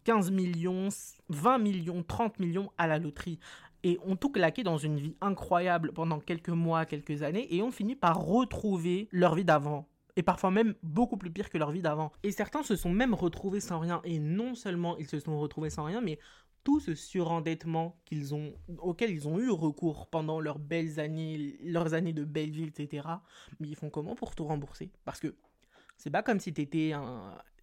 15 0.05 0.31
millions, 0.31 0.87
20 1.27 1.57
millions, 1.57 2.01
30 2.01 2.39
millions 2.39 2.71
à 2.77 2.87
la 2.87 2.97
loterie 2.97 3.39
et 3.83 3.99
ont 4.05 4.15
tout 4.15 4.29
claqué 4.29 4.63
dans 4.63 4.77
une 4.77 4.97
vie 4.97 5.17
incroyable 5.19 5.91
pendant 5.91 6.21
quelques 6.21 6.47
mois, 6.47 6.85
quelques 6.85 7.21
années, 7.21 7.53
et 7.53 7.61
ont 7.61 7.71
fini 7.71 7.97
par 7.97 8.23
retrouver 8.23 9.09
leur 9.11 9.35
vie 9.35 9.43
d'avant 9.43 9.89
et 10.15 10.23
parfois 10.23 10.51
même 10.51 10.75
beaucoup 10.83 11.17
plus 11.17 11.31
pire 11.31 11.49
que 11.49 11.57
leur 11.57 11.71
vie 11.71 11.81
d'avant. 11.81 12.11
Et 12.23 12.31
certains 12.31 12.63
se 12.63 12.75
sont 12.75 12.91
même 12.91 13.13
retrouvés 13.13 13.59
sans 13.59 13.79
rien, 13.79 14.01
et 14.03 14.19
non 14.19 14.55
seulement 14.55 14.97
ils 14.97 15.07
se 15.07 15.19
sont 15.19 15.39
retrouvés 15.39 15.69
sans 15.69 15.85
rien, 15.85 16.01
mais 16.01 16.19
tout 16.63 16.79
ce 16.79 16.95
surendettement 16.95 17.97
qu'ils 18.05 18.33
ont, 18.33 18.53
auquel 18.77 19.11
ils 19.11 19.27
ont 19.27 19.39
eu 19.39 19.49
recours 19.49 20.07
pendant 20.07 20.39
leurs 20.39 20.59
belles 20.59 20.99
années, 20.99 21.57
leurs 21.63 21.93
années 21.93 22.13
de 22.13 22.23
belle 22.23 22.51
vie, 22.51 22.63
etc. 22.63 23.07
Mais 23.59 23.67
ils 23.67 23.75
font 23.75 23.89
comment 23.89 24.15
pour 24.15 24.33
tout 24.35 24.45
rembourser? 24.45 24.91
Parce 25.03 25.19
que 25.19 25.35
c'est 25.97 26.09
pas 26.09 26.23
comme 26.23 26.39
si 26.39 26.53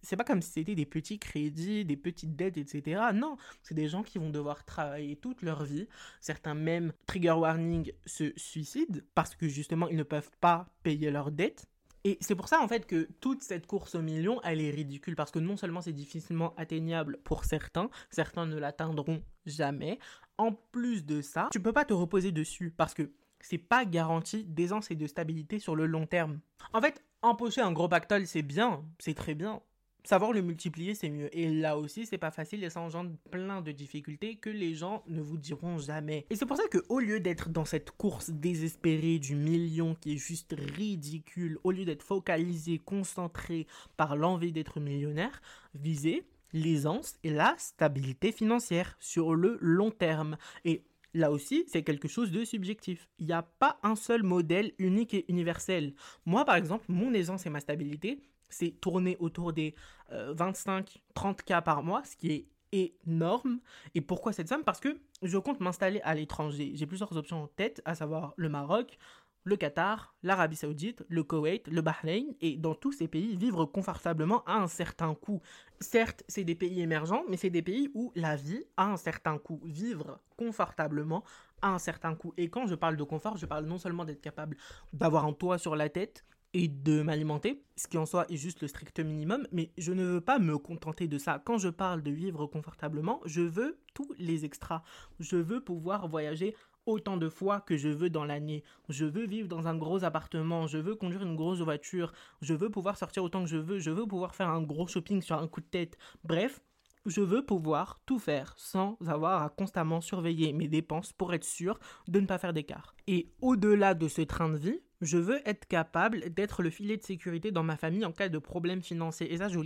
c'est 0.03 0.15
pas 0.15 0.23
comme 0.23 0.41
si 0.41 0.51
c'était 0.51 0.75
des 0.75 0.85
petits 0.85 1.19
crédits, 1.19 1.85
des 1.85 1.97
petites 1.97 2.35
dettes, 2.35 2.57
etc. 2.57 3.01
Non, 3.13 3.37
c'est 3.61 3.75
des 3.75 3.87
gens 3.87 4.03
qui 4.03 4.17
vont 4.17 4.29
devoir 4.29 4.65
travailler 4.65 5.15
toute 5.15 5.41
leur 5.41 5.63
vie. 5.63 5.87
Certains 6.19 6.55
même, 6.55 6.93
trigger 7.05 7.31
warning, 7.31 7.91
se 8.05 8.31
suicident 8.35 8.99
parce 9.13 9.35
que 9.35 9.47
justement 9.47 9.87
ils 9.89 9.97
ne 9.97 10.03
peuvent 10.03 10.31
pas 10.39 10.69
payer 10.83 11.11
leurs 11.11 11.31
dettes. 11.31 11.67
Et 12.03 12.17
c'est 12.21 12.35
pour 12.35 12.47
ça 12.47 12.61
en 12.61 12.67
fait 12.67 12.85
que 12.85 13.07
toute 13.19 13.43
cette 13.43 13.67
course 13.67 13.95
au 13.95 14.01
million, 14.01 14.41
elle 14.43 14.61
est 14.61 14.71
ridicule 14.71 15.15
parce 15.15 15.31
que 15.31 15.39
non 15.39 15.57
seulement 15.57 15.81
c'est 15.81 15.93
difficilement 15.93 16.53
atteignable 16.57 17.19
pour 17.23 17.45
certains, 17.45 17.89
certains 18.09 18.45
ne 18.45 18.57
l'atteindront 18.57 19.23
jamais. 19.45 19.99
En 20.37 20.53
plus 20.53 21.05
de 21.05 21.21
ça, 21.21 21.49
tu 21.51 21.61
peux 21.61 21.73
pas 21.73 21.85
te 21.85 21.93
reposer 21.93 22.31
dessus 22.31 22.73
parce 22.75 22.93
que 22.93 23.11
c'est 23.39 23.57
pas 23.57 23.85
garanti 23.85 24.43
d'aisance 24.43 24.89
et 24.91 24.95
de 24.95 25.07
stabilité 25.07 25.59
sur 25.59 25.75
le 25.75 25.85
long 25.85 26.07
terme. 26.07 26.39
En 26.73 26.81
fait, 26.81 27.03
empocher 27.21 27.61
un 27.61 27.71
gros 27.71 27.87
pactole, 27.87 28.25
c'est 28.25 28.41
bien, 28.41 28.83
c'est 28.99 29.13
très 29.13 29.35
bien, 29.35 29.61
savoir 30.03 30.31
le 30.31 30.41
multiplier, 30.41 30.95
c'est 30.95 31.09
mieux. 31.09 31.35
Et 31.37 31.49
là 31.49 31.77
aussi, 31.77 32.05
c'est 32.05 32.17
pas 32.17 32.31
facile 32.31 32.63
et 32.63 32.69
ça 32.69 32.81
engendre 32.81 33.11
plein 33.29 33.61
de 33.61 33.71
difficultés 33.71 34.35
que 34.35 34.49
les 34.49 34.73
gens 34.73 35.03
ne 35.07 35.21
vous 35.21 35.37
diront 35.37 35.77
jamais. 35.77 36.25
Et 36.29 36.35
c'est 36.35 36.45
pour 36.45 36.57
ça 36.57 36.67
que 36.69 36.79
au 36.89 36.99
lieu 36.99 37.19
d'être 37.19 37.49
dans 37.49 37.65
cette 37.65 37.91
course 37.91 38.29
désespérée 38.29 39.19
du 39.19 39.35
million 39.35 39.95
qui 39.95 40.13
est 40.13 40.17
juste 40.17 40.55
ridicule, 40.75 41.57
au 41.63 41.71
lieu 41.71 41.85
d'être 41.85 42.03
focalisé, 42.03 42.79
concentré 42.79 43.67
par 43.97 44.15
l'envie 44.15 44.51
d'être 44.51 44.79
millionnaire, 44.79 45.41
visez 45.73 46.23
l'aisance 46.53 47.15
et 47.23 47.29
la 47.29 47.55
stabilité 47.57 48.31
financière 48.31 48.97
sur 48.99 49.35
le 49.35 49.57
long 49.61 49.91
terme. 49.91 50.37
Et 50.65 50.83
Là 51.13 51.29
aussi, 51.29 51.65
c'est 51.67 51.83
quelque 51.83 52.07
chose 52.07 52.31
de 52.31 52.45
subjectif. 52.45 53.09
Il 53.19 53.25
n'y 53.25 53.33
a 53.33 53.41
pas 53.41 53.79
un 53.83 53.95
seul 53.95 54.23
modèle 54.23 54.71
unique 54.77 55.13
et 55.13 55.25
universel. 55.27 55.93
Moi, 56.25 56.45
par 56.45 56.55
exemple, 56.55 56.85
mon 56.87 57.13
aisance 57.13 57.45
et 57.45 57.49
ma 57.49 57.59
stabilité, 57.59 58.21
c'est 58.51 58.71
tourner 58.81 59.17
autour 59.19 59.53
des 59.53 59.73
25-30 60.11 60.83
euh, 60.91 61.33
cas 61.45 61.61
par 61.61 61.83
mois, 61.83 62.03
ce 62.03 62.15
qui 62.15 62.31
est 62.31 62.45
énorme. 62.71 63.59
Et 63.95 64.01
pourquoi 64.01 64.33
cette 64.33 64.47
somme? 64.47 64.63
Parce 64.63 64.79
que 64.79 64.99
je 65.21 65.37
compte 65.37 65.59
m'installer 65.59 66.01
à 66.01 66.15
l'étranger. 66.15 66.71
J'ai 66.75 66.85
plusieurs 66.85 67.15
options 67.17 67.43
en 67.43 67.47
tête, 67.47 67.81
à 67.85 67.95
savoir 67.95 68.33
le 68.37 68.49
Maroc, 68.49 68.97
le 69.43 69.55
Qatar, 69.55 70.13
l'Arabie 70.21 70.55
Saoudite, 70.55 71.03
le 71.07 71.23
Koweït, 71.23 71.67
le 71.67 71.81
Bahreïn, 71.81 72.35
et 72.41 72.57
dans 72.57 72.75
tous 72.75 72.91
ces 72.91 73.07
pays, 73.07 73.35
vivre 73.35 73.65
confortablement 73.65 74.43
à 74.45 74.57
un 74.57 74.67
certain 74.67 75.15
coût. 75.15 75.41
Certes, 75.79 76.23
c'est 76.27 76.43
des 76.43 76.55
pays 76.55 76.81
émergents, 76.81 77.23
mais 77.27 77.37
c'est 77.37 77.49
des 77.49 77.63
pays 77.63 77.89
où 77.93 78.11
la 78.15 78.35
vie 78.35 78.63
a 78.77 78.85
un 78.85 78.97
certain 78.97 79.37
coût. 79.39 79.59
Vivre 79.65 80.19
confortablement 80.37 81.23
à 81.61 81.69
un 81.69 81.79
certain 81.79 82.15
coût. 82.15 82.33
Et 82.37 82.49
quand 82.49 82.67
je 82.67 82.75
parle 82.75 82.97
de 82.97 83.03
confort, 83.03 83.37
je 83.37 83.45
parle 83.45 83.65
non 83.65 83.77
seulement 83.77 84.05
d'être 84.05 84.21
capable 84.21 84.57
d'avoir 84.93 85.25
un 85.25 85.33
toit 85.33 85.57
sur 85.57 85.75
la 85.75 85.89
tête 85.89 86.23
et 86.53 86.67
de 86.67 87.01
m'alimenter, 87.01 87.63
ce 87.75 87.87
qui 87.87 87.97
en 87.97 88.05
soi 88.05 88.25
est 88.29 88.35
juste 88.35 88.61
le 88.61 88.67
strict 88.67 88.99
minimum, 88.99 89.47
mais 89.51 89.71
je 89.77 89.93
ne 89.93 90.03
veux 90.03 90.21
pas 90.21 90.39
me 90.39 90.57
contenter 90.57 91.07
de 91.07 91.17
ça. 91.17 91.41
Quand 91.43 91.57
je 91.57 91.69
parle 91.69 92.03
de 92.03 92.11
vivre 92.11 92.45
confortablement, 92.45 93.21
je 93.25 93.41
veux 93.41 93.79
tous 93.93 94.13
les 94.19 94.43
extras. 94.43 94.83
Je 95.19 95.37
veux 95.37 95.63
pouvoir 95.63 96.07
voyager 96.07 96.55
autant 96.85 97.17
de 97.17 97.29
fois 97.29 97.61
que 97.61 97.77
je 97.77 97.89
veux 97.89 98.09
dans 98.09 98.25
l'année. 98.25 98.63
Je 98.89 99.05
veux 99.05 99.25
vivre 99.25 99.47
dans 99.47 99.67
un 99.67 99.77
gros 99.77 100.03
appartement, 100.03 100.67
je 100.67 100.77
veux 100.77 100.95
conduire 100.95 101.23
une 101.23 101.35
grosse 101.35 101.61
voiture, 101.61 102.11
je 102.41 102.53
veux 102.53 102.69
pouvoir 102.69 102.97
sortir 102.97 103.23
autant 103.23 103.43
que 103.43 103.49
je 103.49 103.57
veux, 103.57 103.79
je 103.79 103.91
veux 103.91 104.05
pouvoir 104.05 104.35
faire 104.35 104.49
un 104.49 104.61
gros 104.61 104.87
shopping 104.87 105.21
sur 105.21 105.37
un 105.37 105.47
coup 105.47 105.61
de 105.61 105.65
tête. 105.65 105.97
Bref, 106.23 106.59
je 107.05 107.21
veux 107.21 107.45
pouvoir 107.45 107.99
tout 108.05 108.19
faire 108.19 108.53
sans 108.57 108.97
avoir 109.07 109.43
à 109.43 109.49
constamment 109.49 110.01
surveiller 110.01 110.53
mes 110.53 110.67
dépenses 110.67 111.13
pour 111.13 111.33
être 111.33 111.43
sûr 111.43 111.79
de 112.07 112.19
ne 112.19 112.25
pas 112.25 112.37
faire 112.37 112.53
d'écart. 112.53 112.95
Et 113.07 113.31
au-delà 113.41 113.93
de 113.93 114.07
ce 114.07 114.21
train 114.21 114.49
de 114.49 114.57
vie, 114.57 114.79
je 115.01 115.17
veux 115.17 115.47
être 115.47 115.67
capable 115.67 116.31
d'être 116.33 116.61
le 116.61 116.69
filet 116.69 116.97
de 116.97 117.03
sécurité 117.03 117.51
dans 117.51 117.63
ma 117.63 117.75
famille 117.75 118.05
en 118.05 118.11
cas 118.11 118.29
de 118.29 118.37
problème 118.37 118.81
financier. 118.81 119.33
Et 119.33 119.37
ça, 119.37 119.47
je, 119.47 119.57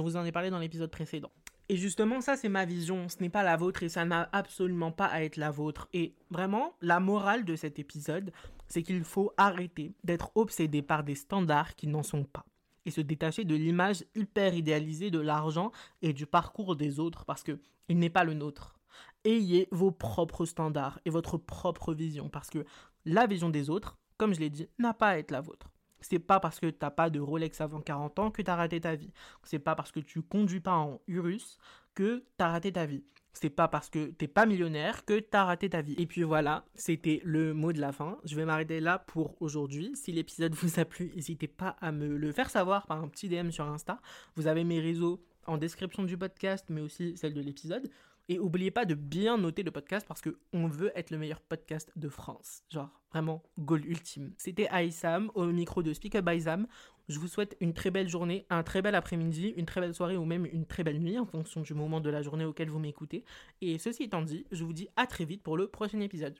vous 0.00 0.16
en 0.16 0.24
ai 0.24 0.32
parlé 0.32 0.50
dans 0.50 0.58
l'épisode 0.58 0.90
précédent. 0.90 1.32
Et 1.68 1.76
justement, 1.76 2.20
ça, 2.20 2.36
c'est 2.36 2.48
ma 2.48 2.64
vision. 2.64 3.08
Ce 3.08 3.16
n'est 3.20 3.30
pas 3.30 3.42
la 3.42 3.56
vôtre 3.56 3.82
et 3.82 3.88
ça 3.88 4.04
n'a 4.04 4.28
absolument 4.32 4.92
pas 4.92 5.06
à 5.06 5.22
être 5.22 5.36
la 5.36 5.50
vôtre. 5.50 5.88
Et 5.92 6.14
vraiment, 6.30 6.74
la 6.80 7.00
morale 7.00 7.44
de 7.44 7.56
cet 7.56 7.78
épisode, 7.78 8.32
c'est 8.68 8.82
qu'il 8.82 9.02
faut 9.02 9.32
arrêter 9.36 9.94
d'être 10.04 10.30
obsédé 10.34 10.82
par 10.82 11.02
des 11.02 11.14
standards 11.14 11.74
qui 11.74 11.86
n'en 11.86 12.02
sont 12.02 12.24
pas 12.24 12.44
et 12.86 12.90
se 12.90 13.00
détacher 13.00 13.44
de 13.44 13.54
l'image 13.54 14.04
hyper 14.14 14.54
idéalisée 14.54 15.10
de 15.10 15.18
l'argent 15.18 15.72
et 16.02 16.12
du 16.12 16.26
parcours 16.26 16.76
des 16.76 17.00
autres 17.00 17.24
parce 17.24 17.42
que 17.42 17.58
il 17.88 17.98
n'est 17.98 18.10
pas 18.10 18.24
le 18.24 18.34
nôtre. 18.34 18.78
Ayez 19.24 19.68
vos 19.70 19.90
propres 19.90 20.44
standards 20.44 21.00
et 21.04 21.10
votre 21.10 21.36
propre 21.38 21.94
vision 21.94 22.28
parce 22.28 22.50
que 22.50 22.64
la 23.04 23.26
vision 23.26 23.50
des 23.50 23.70
autres, 23.70 23.98
comme 24.16 24.34
je 24.34 24.40
l'ai 24.40 24.50
dit, 24.50 24.68
n'a 24.78 24.94
pas 24.94 25.10
à 25.10 25.18
être 25.18 25.30
la 25.30 25.40
vôtre. 25.40 25.70
C'est 26.00 26.18
pas 26.18 26.38
parce 26.38 26.60
que 26.60 26.68
t'as 26.68 26.90
pas 26.90 27.08
de 27.08 27.18
Rolex 27.20 27.60
avant 27.60 27.80
40 27.80 28.18
ans 28.18 28.30
que 28.30 28.42
tu 28.42 28.50
as 28.50 28.56
raté 28.56 28.80
ta 28.80 28.94
vie. 28.94 29.12
C'est 29.42 29.58
pas 29.58 29.74
parce 29.74 29.90
que 29.90 30.00
tu 30.00 30.20
conduis 30.20 30.60
pas 30.60 30.76
en 30.76 31.00
Urus 31.06 31.58
que 31.94 32.24
tu 32.36 32.44
as 32.44 32.50
raté 32.50 32.72
ta 32.72 32.84
vie. 32.84 33.04
C'est 33.34 33.50
pas 33.50 33.68
parce 33.68 33.90
que 33.90 34.06
t'es 34.06 34.28
pas 34.28 34.46
millionnaire 34.46 35.04
que 35.04 35.18
t'as 35.18 35.44
raté 35.44 35.68
ta 35.68 35.82
vie. 35.82 35.94
Et 35.98 36.06
puis 36.06 36.22
voilà, 36.22 36.64
c'était 36.74 37.20
le 37.24 37.52
mot 37.52 37.72
de 37.72 37.80
la 37.80 37.92
fin. 37.92 38.18
Je 38.24 38.36
vais 38.36 38.44
m'arrêter 38.44 38.80
là 38.80 38.98
pour 38.98 39.34
aujourd'hui. 39.42 39.92
Si 39.94 40.12
l'épisode 40.12 40.54
vous 40.54 40.80
a 40.80 40.84
plu, 40.84 41.12
n'hésitez 41.14 41.48
pas 41.48 41.76
à 41.80 41.92
me 41.92 42.16
le 42.16 42.32
faire 42.32 42.48
savoir 42.48 42.86
par 42.86 43.02
un 43.02 43.08
petit 43.08 43.28
DM 43.28 43.50
sur 43.50 43.66
Insta. 43.66 44.00
Vous 44.36 44.46
avez 44.46 44.64
mes 44.64 44.80
réseaux 44.80 45.20
en 45.46 45.58
description 45.58 46.04
du 46.04 46.16
podcast, 46.16 46.66
mais 46.70 46.80
aussi 46.80 47.16
celle 47.16 47.34
de 47.34 47.40
l'épisode. 47.40 47.90
Et 48.28 48.38
n'oubliez 48.38 48.70
pas 48.70 48.86
de 48.86 48.94
bien 48.94 49.36
noter 49.36 49.62
le 49.62 49.70
podcast 49.70 50.06
parce 50.06 50.22
que 50.22 50.38
on 50.52 50.66
veut 50.66 50.92
être 50.94 51.10
le 51.10 51.18
meilleur 51.18 51.40
podcast 51.40 51.92
de 51.96 52.08
France. 52.08 52.62
Genre, 52.70 52.88
vraiment, 53.12 53.42
goal 53.58 53.84
ultime. 53.84 54.32
C'était 54.38 54.68
Aïsam 54.68 55.30
au 55.34 55.44
micro 55.46 55.82
de 55.82 55.92
Speak 55.92 56.14
Up 56.14 56.28
Zam. 56.38 56.66
Je 57.08 57.18
vous 57.18 57.28
souhaite 57.28 57.54
une 57.60 57.74
très 57.74 57.90
belle 57.90 58.08
journée, 58.08 58.46
un 58.48 58.62
très 58.62 58.80
bel 58.80 58.94
après-midi, 58.94 59.52
une 59.56 59.66
très 59.66 59.82
belle 59.82 59.94
soirée 59.94 60.16
ou 60.16 60.24
même 60.24 60.46
une 60.46 60.64
très 60.64 60.84
belle 60.84 61.00
nuit 61.00 61.18
en 61.18 61.26
fonction 61.26 61.60
du 61.60 61.74
moment 61.74 62.00
de 62.00 62.08
la 62.08 62.22
journée 62.22 62.46
auquel 62.46 62.70
vous 62.70 62.78
m'écoutez. 62.78 63.24
Et 63.60 63.78
ceci 63.78 64.04
étant 64.04 64.22
dit, 64.22 64.46
je 64.50 64.64
vous 64.64 64.72
dis 64.72 64.88
à 64.96 65.06
très 65.06 65.26
vite 65.26 65.42
pour 65.42 65.58
le 65.58 65.68
prochain 65.68 66.00
épisode. 66.00 66.38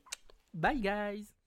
Bye 0.54 0.80
guys 0.80 1.43